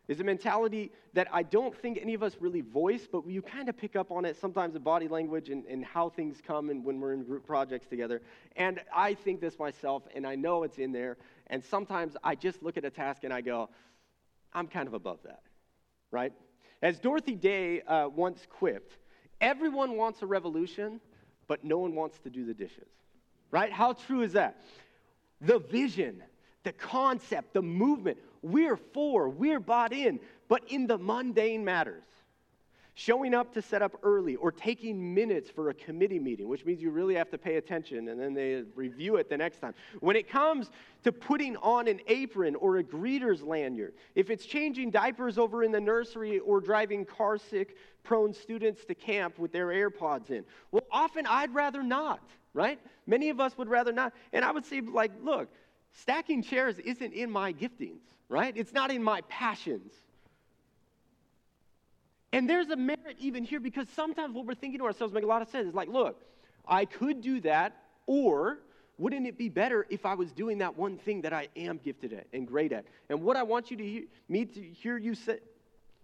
is 0.07 0.21
a 0.21 0.25
mentality 0.25 0.93
that 1.15 1.29
I 1.33 1.43
don't 1.43 1.75
think 1.75 1.99
any 2.01 2.13
of 2.13 2.23
us 2.23 2.37
really 2.39 2.61
voice, 2.61 3.09
but 3.11 3.27
you 3.27 3.41
kind 3.41 3.71
of 3.71 3.77
pick 3.77 3.97
up 3.97 4.11
on 4.11 4.27
it 4.27 4.37
sometimes 4.39 4.77
in 4.77 4.83
body 4.83 5.09
language 5.09 5.49
and, 5.49 5.65
and 5.65 5.83
how 5.83 6.11
things 6.11 6.43
come 6.47 6.69
and 6.69 6.85
when 6.85 7.01
we're 7.01 7.15
in 7.15 7.23
group 7.23 7.47
projects 7.47 7.87
together. 7.87 8.21
And 8.57 8.81
I 8.95 9.15
think 9.15 9.41
this 9.41 9.59
myself, 9.59 10.03
and 10.15 10.27
I 10.27 10.35
know 10.35 10.63
it's 10.65 10.77
in 10.77 10.93
there. 10.93 11.17
And 11.47 11.65
sometimes 11.65 12.17
I 12.23 12.35
just 12.35 12.63
look 12.63 12.77
at 12.77 12.85
a 12.85 12.91
task 12.91 13.25
and 13.25 13.33
I 13.33 13.41
go, 13.41 13.71
I'm 14.53 14.67
kind 14.67 14.87
of 14.87 14.93
above 14.93 15.21
that 15.25 15.41
right? 16.15 16.33
As 16.81 16.99
Dorothy 17.01 17.35
Day 17.35 17.83
uh, 17.83 18.09
once 18.09 18.47
quipped, 18.49 18.97
everyone 19.41 19.97
wants 19.97 20.23
a 20.23 20.27
revolution, 20.27 21.01
but 21.49 21.65
no 21.65 21.79
one 21.79 21.95
wants 21.95 22.21
to 22.21 22.31
do 22.31 22.47
the 22.47 22.55
dishes, 22.55 22.89
right? 23.51 23.71
How 23.71 23.93
true 23.93 24.23
is 24.23 24.33
that? 24.35 24.63
The 25.40 25.59
vision, 25.59 26.23
the 26.62 26.73
concept, 26.73 27.55
the 27.55 27.62
movement, 27.62 28.18
we're 28.42 28.77
for, 28.77 29.29
we're 29.29 29.61
bought 29.61 29.92
in, 29.92 30.20
but 30.49 30.62
in 30.68 30.87
the 30.87 30.99
mundane 30.99 31.64
matters. 31.64 32.05
Showing 32.97 33.35
up 33.35 33.53
to 33.55 33.62
set 33.62 33.83
up 33.83 33.99
early 34.05 34.37
or 34.37 34.53
taking 34.53 35.14
minutes 35.14 35.51
for 35.51 35.70
a 35.70 35.75
committee 35.75 36.20
meeting, 36.20 36.47
which 36.47 36.64
means 36.64 36.81
you 36.81 36.92
really 36.92 37.16
have 37.16 37.29
to 37.31 37.38
pay 37.38 37.57
attention 37.57 38.07
and 38.09 38.20
then 38.20 38.35
they 38.35 38.62
review 38.77 39.16
it 39.16 39.29
the 39.29 39.37
next 39.37 39.59
time. 39.59 39.75
When 39.99 40.14
it 40.14 40.29
comes 40.29 40.70
to 41.03 41.11
putting 41.11 41.57
on 41.57 41.88
an 41.88 41.99
apron 42.07 42.55
or 42.55 42.77
a 42.77 42.85
greeter's 42.85 43.42
lanyard, 43.42 43.94
if 44.14 44.31
it's 44.31 44.47
changing 44.47 44.92
diapers 44.92 45.38
over 45.38 45.64
in 45.64 45.73
the 45.73 45.81
nursery 45.81 46.38
or 46.38 46.61
driving 46.61 47.05
car 47.05 47.37
sick 47.37 47.77
prone 48.05 48.33
students 48.33 48.85
to 48.85 48.94
camp 48.94 49.40
with 49.40 49.51
their 49.51 49.68
AirPods 49.68 50.31
in, 50.31 50.44
well, 50.70 50.85
often 50.92 51.27
I'd 51.27 51.53
rather 51.53 51.83
not, 51.83 52.23
right? 52.55 52.79
Many 53.07 53.29
of 53.29 53.40
us 53.40 53.59
would 53.59 53.69
rather 53.69 53.93
not. 53.93 54.14
And 54.33 54.45
I 54.45 54.53
would 54.53 54.64
say, 54.64 54.81
like, 54.81 55.11
look, 55.23 55.49
stacking 55.93 56.43
chairs 56.43 56.79
isn't 56.79 57.12
in 57.12 57.31
my 57.31 57.53
giftings, 57.53 58.01
right? 58.29 58.57
It's 58.57 58.73
not 58.73 58.90
in 58.90 59.03
my 59.03 59.21
passions. 59.23 59.93
And 62.33 62.49
there's 62.49 62.71
a 62.71 62.77
merit 62.77 63.17
even 63.19 63.45
here 63.45 63.61
because 63.61 63.87
sometimes 63.95 64.35
what 64.35 64.47
we're 64.47 64.55
thinking 64.55 64.79
to 64.79 64.87
ourselves 64.87 65.12
make 65.12 65.25
a 65.25 65.27
lot 65.27 65.43
of 65.43 65.49
sense. 65.49 65.67
It's 65.67 65.77
like, 65.77 65.88
look, 65.88 66.23
I 66.67 66.85
could 66.85 67.21
do 67.21 67.40
that, 67.43 67.77
or 68.07 68.59
wouldn't 68.99 69.27
it 69.27 69.37
be 69.37 69.49
better 69.49 69.87
if 69.90 70.07
I 70.07 70.14
was 70.14 70.33
doing 70.33 70.59
that 70.59 70.77
one 70.77 70.99
thing 70.99 71.23
that 71.23 71.33
I 71.33 71.49
am 71.57 71.79
gifted 71.79 72.12
at 72.12 72.27
and 72.33 72.47
great 72.47 72.73
at? 72.73 72.87
And 73.09 73.23
what 73.23 73.37
I 73.37 73.43
want 73.43 73.71
you 73.71 73.77
to 73.77 73.85
hear, 73.85 74.03
me 74.29 74.47
to 74.47 74.61
hear 74.61 74.97
you 74.97 75.14
say, 75.14 75.38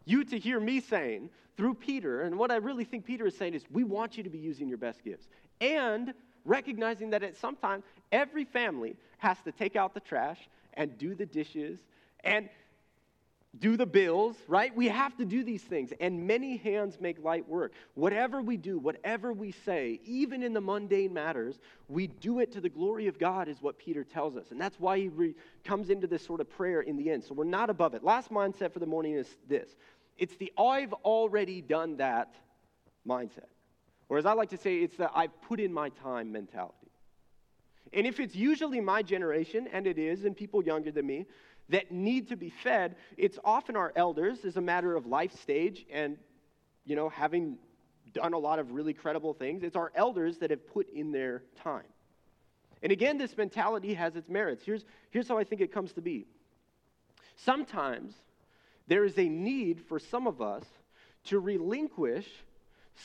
you 0.05 0.25
to 0.25 0.39
hear 0.39 0.61
me 0.61 0.81
saying 0.81 1.31
through 1.57 1.75
Peter, 1.75 2.23
and 2.23 2.39
what 2.39 2.51
I 2.51 2.57
really 2.57 2.85
think 2.85 3.05
Peter 3.05 3.27
is 3.27 3.37
saying 3.37 3.55
is, 3.55 3.65
we 3.71 3.85
want 3.85 4.17
you 4.17 4.23
to 4.23 4.31
be 4.31 4.39
using 4.39 4.69
your 4.69 4.79
best 4.79 5.05
gifts. 5.05 5.29
And 5.61 6.15
recognizing 6.45 7.11
that 7.11 7.23
at 7.23 7.37
some 7.37 7.57
time, 7.57 7.83
every 8.13 8.45
family 8.45 8.97
has 9.19 9.39
to 9.45 9.53
take 9.53 9.77
out 9.77 9.95
the 9.95 10.01
trash 10.01 10.39
and 10.75 10.97
do 10.99 11.15
the 11.15 11.27
dishes 11.27 11.79
and 12.25 12.49
do 13.59 13.77
the 13.77 13.87
bills, 13.87 14.37
right? 14.47 14.75
We 14.77 14.87
have 14.89 15.17
to 15.17 15.25
do 15.25 15.43
these 15.43 15.63
things, 15.63 15.93
and 15.99 16.27
many 16.27 16.57
hands 16.57 17.01
make 17.01 17.23
light 17.23 17.49
work. 17.49 17.73
Whatever 17.95 18.41
we 18.41 18.57
do, 18.57 18.79
whatever 18.79 19.33
we 19.33 19.51
say, 19.51 20.01
even 20.05 20.45
in 20.45 20.53
the 20.53 20.61
mundane 20.61 21.13
matters, 21.13 21.59
we 21.89 22.07
do 22.07 22.39
it 22.39 22.53
to 22.53 22.61
the 22.61 22.69
glory 22.69 23.09
of 23.09 23.19
God, 23.19 23.49
is 23.49 23.61
what 23.61 23.77
Peter 23.77 24.05
tells 24.05 24.37
us. 24.37 24.53
And 24.53 24.61
that's 24.61 24.79
why 24.79 24.99
he 24.99 25.09
re- 25.09 25.35
comes 25.65 25.91
into 25.91 26.07
this 26.07 26.25
sort 26.25 26.41
of 26.41 26.49
prayer 26.49 26.83
in 26.83 26.97
the 26.97 27.11
end. 27.11 27.25
So 27.25 27.35
we're 27.35 27.45
not 27.45 27.71
above 27.71 27.95
it. 27.95 28.05
Last 28.05 28.31
mindset 28.31 28.73
for 28.73 28.79
the 28.79 28.87
morning 28.87 29.15
is 29.15 29.27
this 29.49 29.71
it's 30.17 30.37
the 30.37 30.53
I've 30.57 30.93
already 30.93 31.61
done 31.61 31.97
that 31.97 32.35
mindset. 33.09 33.49
Or 34.11 34.19
as 34.19 34.27
I 34.27 34.33
like 34.33 34.51
to 34.51 34.57
say, 34.57 34.79
it's 34.79 34.97
the 34.97 35.09
I've 35.15 35.41
put 35.43 35.61
in 35.61 35.73
my 35.73 35.89
time 35.89 36.33
mentality. 36.33 36.75
And 37.93 38.07
if 38.07 38.21
it's 38.21 38.35
usually 38.35 38.81
my 38.81 39.03
generation, 39.03 39.69
and 39.73 39.87
it 39.87 39.99
is, 39.99 40.25
and 40.25 40.37
people 40.37 40.63
younger 40.63 40.91
than 40.91 41.07
me, 41.07 41.27
that 41.69 41.93
need 41.93 42.29
to 42.29 42.37
be 42.37 42.51
fed, 42.51 42.97
it's 43.17 43.39
often 43.45 43.77
our 43.77 43.93
elders 43.95 44.45
as 44.45 44.57
a 44.57 44.61
matter 44.61 44.97
of 44.97 45.07
life 45.07 45.41
stage 45.41 45.87
and, 45.91 46.19
you 46.85 46.97
know, 46.97 47.09
having 47.09 47.57
done 48.13 48.33
a 48.33 48.39
lot 48.39 48.59
of 48.59 48.73
really 48.73 48.93
credible 48.93 49.33
things. 49.33 49.63
It's 49.63 49.77
our 49.77 49.93
elders 49.95 50.39
that 50.39 50.51
have 50.51 50.67
put 50.67 50.91
in 50.91 51.13
their 51.13 51.45
time. 51.63 51.87
And 52.83 52.91
again, 52.91 53.17
this 53.17 53.37
mentality 53.37 53.95
has 53.95 54.17
its 54.17 54.29
merits. 54.29 54.65
Here's, 54.65 54.85
here's 55.11 55.29
how 55.29 55.39
I 55.39 55.45
think 55.45 55.61
it 55.61 55.73
comes 55.73 55.93
to 55.93 56.01
be. 56.01 56.27
Sometimes 57.37 58.15
there 58.89 59.05
is 59.05 59.17
a 59.19 59.29
need 59.29 59.81
for 59.89 60.01
some 60.01 60.27
of 60.27 60.43
us 60.43 60.65
to 61.27 61.39
relinquish 61.39 62.27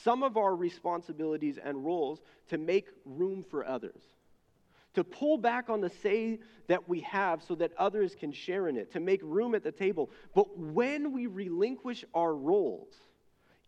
some 0.03 0.23
of 0.23 0.37
our 0.37 0.55
responsibilities 0.55 1.57
and 1.63 1.85
roles 1.85 2.21
to 2.49 2.57
make 2.57 2.87
room 3.05 3.43
for 3.49 3.65
others 3.65 4.01
to 4.95 5.03
pull 5.03 5.37
back 5.37 5.69
on 5.69 5.81
the 5.81 5.91
say 6.01 6.39
that 6.67 6.89
we 6.89 7.01
have 7.01 7.43
so 7.43 7.53
that 7.55 7.71
others 7.77 8.15
can 8.15 8.31
share 8.31 8.67
in 8.67 8.77
it, 8.77 8.91
to 8.93 8.99
make 8.99 9.21
room 9.23 9.53
at 9.53 9.63
the 9.63 9.71
table. 9.71 10.09
But 10.33 10.57
when 10.57 11.11
we 11.11 11.27
relinquish 11.27 12.03
our 12.13 12.33
roles 12.33 12.93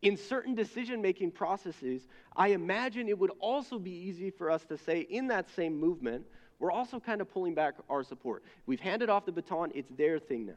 in 0.01 0.17
certain 0.17 0.55
decision 0.55 1.01
making 1.01 1.31
processes, 1.31 2.07
I 2.35 2.49
imagine 2.49 3.07
it 3.07 3.19
would 3.19 3.31
also 3.39 3.77
be 3.77 3.91
easy 3.91 4.31
for 4.31 4.49
us 4.49 4.63
to 4.65 4.77
say, 4.77 5.01
in 5.01 5.27
that 5.27 5.47
same 5.55 5.77
movement, 5.79 6.25
we're 6.59 6.71
also 6.71 6.99
kind 6.99 7.21
of 7.21 7.29
pulling 7.29 7.53
back 7.53 7.75
our 7.89 8.03
support. 8.03 8.43
We've 8.65 8.79
handed 8.79 9.09
off 9.09 9.25
the 9.25 9.31
baton, 9.31 9.71
it's 9.75 9.91
their 9.95 10.17
thing 10.19 10.45
now. 10.45 10.53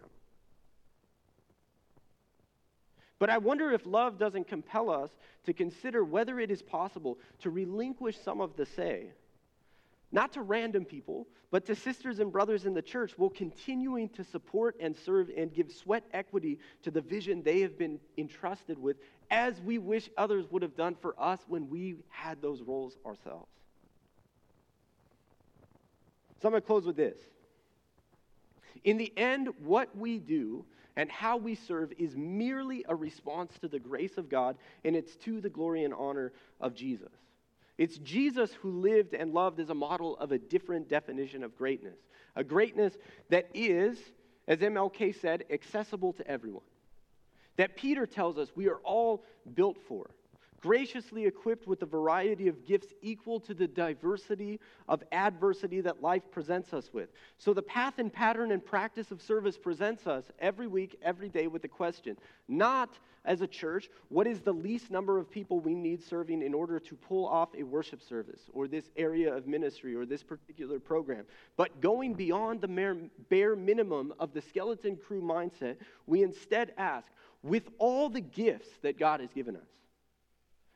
But 3.20 3.30
I 3.30 3.38
wonder 3.38 3.70
if 3.70 3.86
love 3.86 4.18
doesn't 4.18 4.48
compel 4.48 4.90
us 4.90 5.10
to 5.44 5.52
consider 5.52 6.02
whether 6.02 6.40
it 6.40 6.50
is 6.50 6.62
possible 6.62 7.18
to 7.42 7.50
relinquish 7.50 8.18
some 8.18 8.40
of 8.40 8.56
the 8.56 8.66
say 8.66 9.12
not 10.12 10.32
to 10.32 10.42
random 10.42 10.84
people, 10.84 11.26
but 11.50 11.64
to 11.66 11.74
sisters 11.74 12.18
and 12.18 12.32
brothers 12.32 12.66
in 12.66 12.74
the 12.74 12.82
church, 12.82 13.12
while 13.16 13.30
continuing 13.30 14.08
to 14.08 14.24
support 14.24 14.76
and 14.80 14.96
serve 14.96 15.30
and 15.36 15.54
give 15.54 15.70
sweat 15.70 16.04
equity 16.12 16.58
to 16.82 16.90
the 16.90 17.00
vision 17.00 17.42
they 17.42 17.60
have 17.60 17.78
been 17.78 18.00
entrusted 18.18 18.80
with, 18.80 18.96
as 19.30 19.60
we 19.60 19.78
wish 19.78 20.10
others 20.16 20.50
would 20.50 20.62
have 20.62 20.76
done 20.76 20.96
for 21.00 21.14
us 21.16 21.40
when 21.46 21.68
we 21.68 21.96
had 22.08 22.42
those 22.42 22.62
roles 22.62 22.96
ourselves. 23.06 23.48
So 26.42 26.48
I'm 26.48 26.52
going 26.52 26.62
to 26.62 26.66
close 26.66 26.86
with 26.86 26.96
this. 26.96 27.18
In 28.84 28.96
the 28.96 29.12
end, 29.16 29.48
what 29.58 29.96
we 29.96 30.18
do 30.18 30.64
and 30.96 31.10
how 31.10 31.36
we 31.36 31.54
serve 31.54 31.92
is 31.98 32.16
merely 32.16 32.84
a 32.88 32.94
response 32.94 33.52
to 33.60 33.68
the 33.68 33.78
grace 33.78 34.18
of 34.18 34.28
God, 34.28 34.56
and 34.84 34.96
it's 34.96 35.16
to 35.16 35.40
the 35.40 35.50
glory 35.50 35.84
and 35.84 35.94
honor 35.94 36.32
of 36.60 36.74
Jesus. 36.74 37.12
It's 37.78 37.96
Jesus 37.98 38.52
who 38.52 38.80
lived 38.80 39.14
and 39.14 39.32
loved 39.32 39.60
as 39.60 39.70
a 39.70 39.74
model 39.74 40.16
of 40.18 40.32
a 40.32 40.38
different 40.38 40.88
definition 40.88 41.42
of 41.42 41.56
greatness. 41.56 41.98
A 42.36 42.44
greatness 42.44 42.94
that 43.30 43.48
is, 43.54 43.98
as 44.46 44.58
MLK 44.58 45.18
said, 45.20 45.44
accessible 45.50 46.12
to 46.14 46.26
everyone. 46.28 46.64
That 47.56 47.76
Peter 47.76 48.06
tells 48.06 48.38
us 48.38 48.48
we 48.54 48.68
are 48.68 48.80
all 48.84 49.24
built 49.54 49.78
for 49.88 50.10
graciously 50.60 51.24
equipped 51.26 51.66
with 51.66 51.82
a 51.82 51.86
variety 51.86 52.48
of 52.48 52.64
gifts 52.66 52.92
equal 53.02 53.40
to 53.40 53.54
the 53.54 53.66
diversity 53.66 54.60
of 54.88 55.02
adversity 55.12 55.80
that 55.80 56.02
life 56.02 56.22
presents 56.30 56.72
us 56.72 56.90
with. 56.92 57.10
So, 57.38 57.54
the 57.54 57.62
path 57.62 57.98
and 57.98 58.12
pattern 58.12 58.52
and 58.52 58.64
practice 58.64 59.10
of 59.10 59.22
service 59.22 59.56
presents 59.56 60.06
us 60.06 60.24
every 60.38 60.66
week, 60.66 60.96
every 61.02 61.28
day 61.28 61.46
with 61.46 61.62
the 61.62 61.68
question 61.68 62.16
not 62.48 62.98
as 63.24 63.42
a 63.42 63.46
church, 63.46 63.90
what 64.08 64.26
is 64.26 64.40
the 64.40 64.52
least 64.52 64.90
number 64.90 65.18
of 65.18 65.30
people 65.30 65.60
we 65.60 65.74
need 65.74 66.02
serving 66.02 66.42
in 66.42 66.54
order 66.54 66.80
to 66.80 66.94
pull 66.94 67.26
off 67.26 67.50
a 67.56 67.62
worship 67.62 68.02
service 68.02 68.40
or 68.52 68.66
this 68.66 68.90
area 68.96 69.32
of 69.34 69.46
ministry 69.46 69.94
or 69.94 70.06
this 70.06 70.22
particular 70.22 70.78
program, 70.78 71.24
but 71.56 71.80
going 71.80 72.14
beyond 72.14 72.60
the 72.60 73.10
bare 73.28 73.56
minimum 73.56 74.12
of 74.18 74.32
the 74.32 74.40
skeleton 74.40 74.96
crew 74.96 75.20
mindset, 75.20 75.76
we 76.06 76.22
instead 76.22 76.72
ask, 76.78 77.06
with 77.42 77.68
all 77.78 78.08
the 78.08 78.20
gifts 78.20 78.68
that 78.82 78.98
God 78.98 79.20
has 79.20 79.30
given 79.32 79.56
us, 79.56 79.68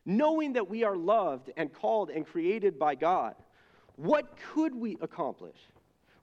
knowing 0.06 0.54
that 0.54 0.68
we 0.68 0.84
are 0.84 0.96
loved 0.96 1.50
and 1.56 1.72
called 1.72 2.10
and 2.10 2.26
created 2.26 2.78
by 2.78 2.94
God, 2.94 3.34
what 3.96 4.36
could 4.52 4.74
we 4.74 4.96
accomplish? 5.00 5.56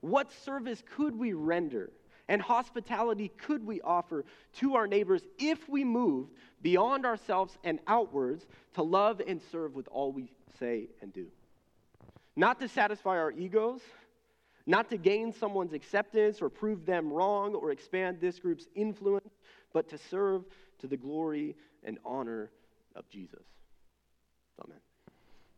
What 0.01 0.31
service 0.31 0.83
could 0.95 1.15
we 1.15 1.33
render? 1.33 1.91
And 2.27 2.41
hospitality 2.41 3.29
could 3.37 3.65
we 3.65 3.81
offer 3.81 4.25
to 4.59 4.75
our 4.75 4.87
neighbors 4.87 5.21
if 5.37 5.67
we 5.67 5.83
moved 5.83 6.33
beyond 6.61 7.05
ourselves 7.05 7.57
and 7.63 7.79
outwards 7.87 8.47
to 8.75 8.83
love 8.83 9.21
and 9.25 9.41
serve 9.51 9.75
with 9.75 9.87
all 9.89 10.11
we 10.11 10.31
say 10.59 10.87
and 11.01 11.11
do? 11.11 11.27
Not 12.35 12.59
to 12.61 12.67
satisfy 12.67 13.17
our 13.17 13.31
egos, 13.31 13.81
not 14.65 14.89
to 14.91 14.97
gain 14.97 15.33
someone's 15.33 15.73
acceptance 15.73 16.41
or 16.41 16.49
prove 16.49 16.85
them 16.85 17.11
wrong 17.11 17.53
or 17.53 17.71
expand 17.71 18.21
this 18.21 18.39
group's 18.39 18.67
influence, 18.75 19.33
but 19.73 19.89
to 19.89 19.97
serve 19.97 20.45
to 20.79 20.87
the 20.87 20.97
glory 20.97 21.55
and 21.83 21.97
honor 22.05 22.51
of 22.95 23.09
Jesus. 23.09 23.43
Amen. 24.59 24.90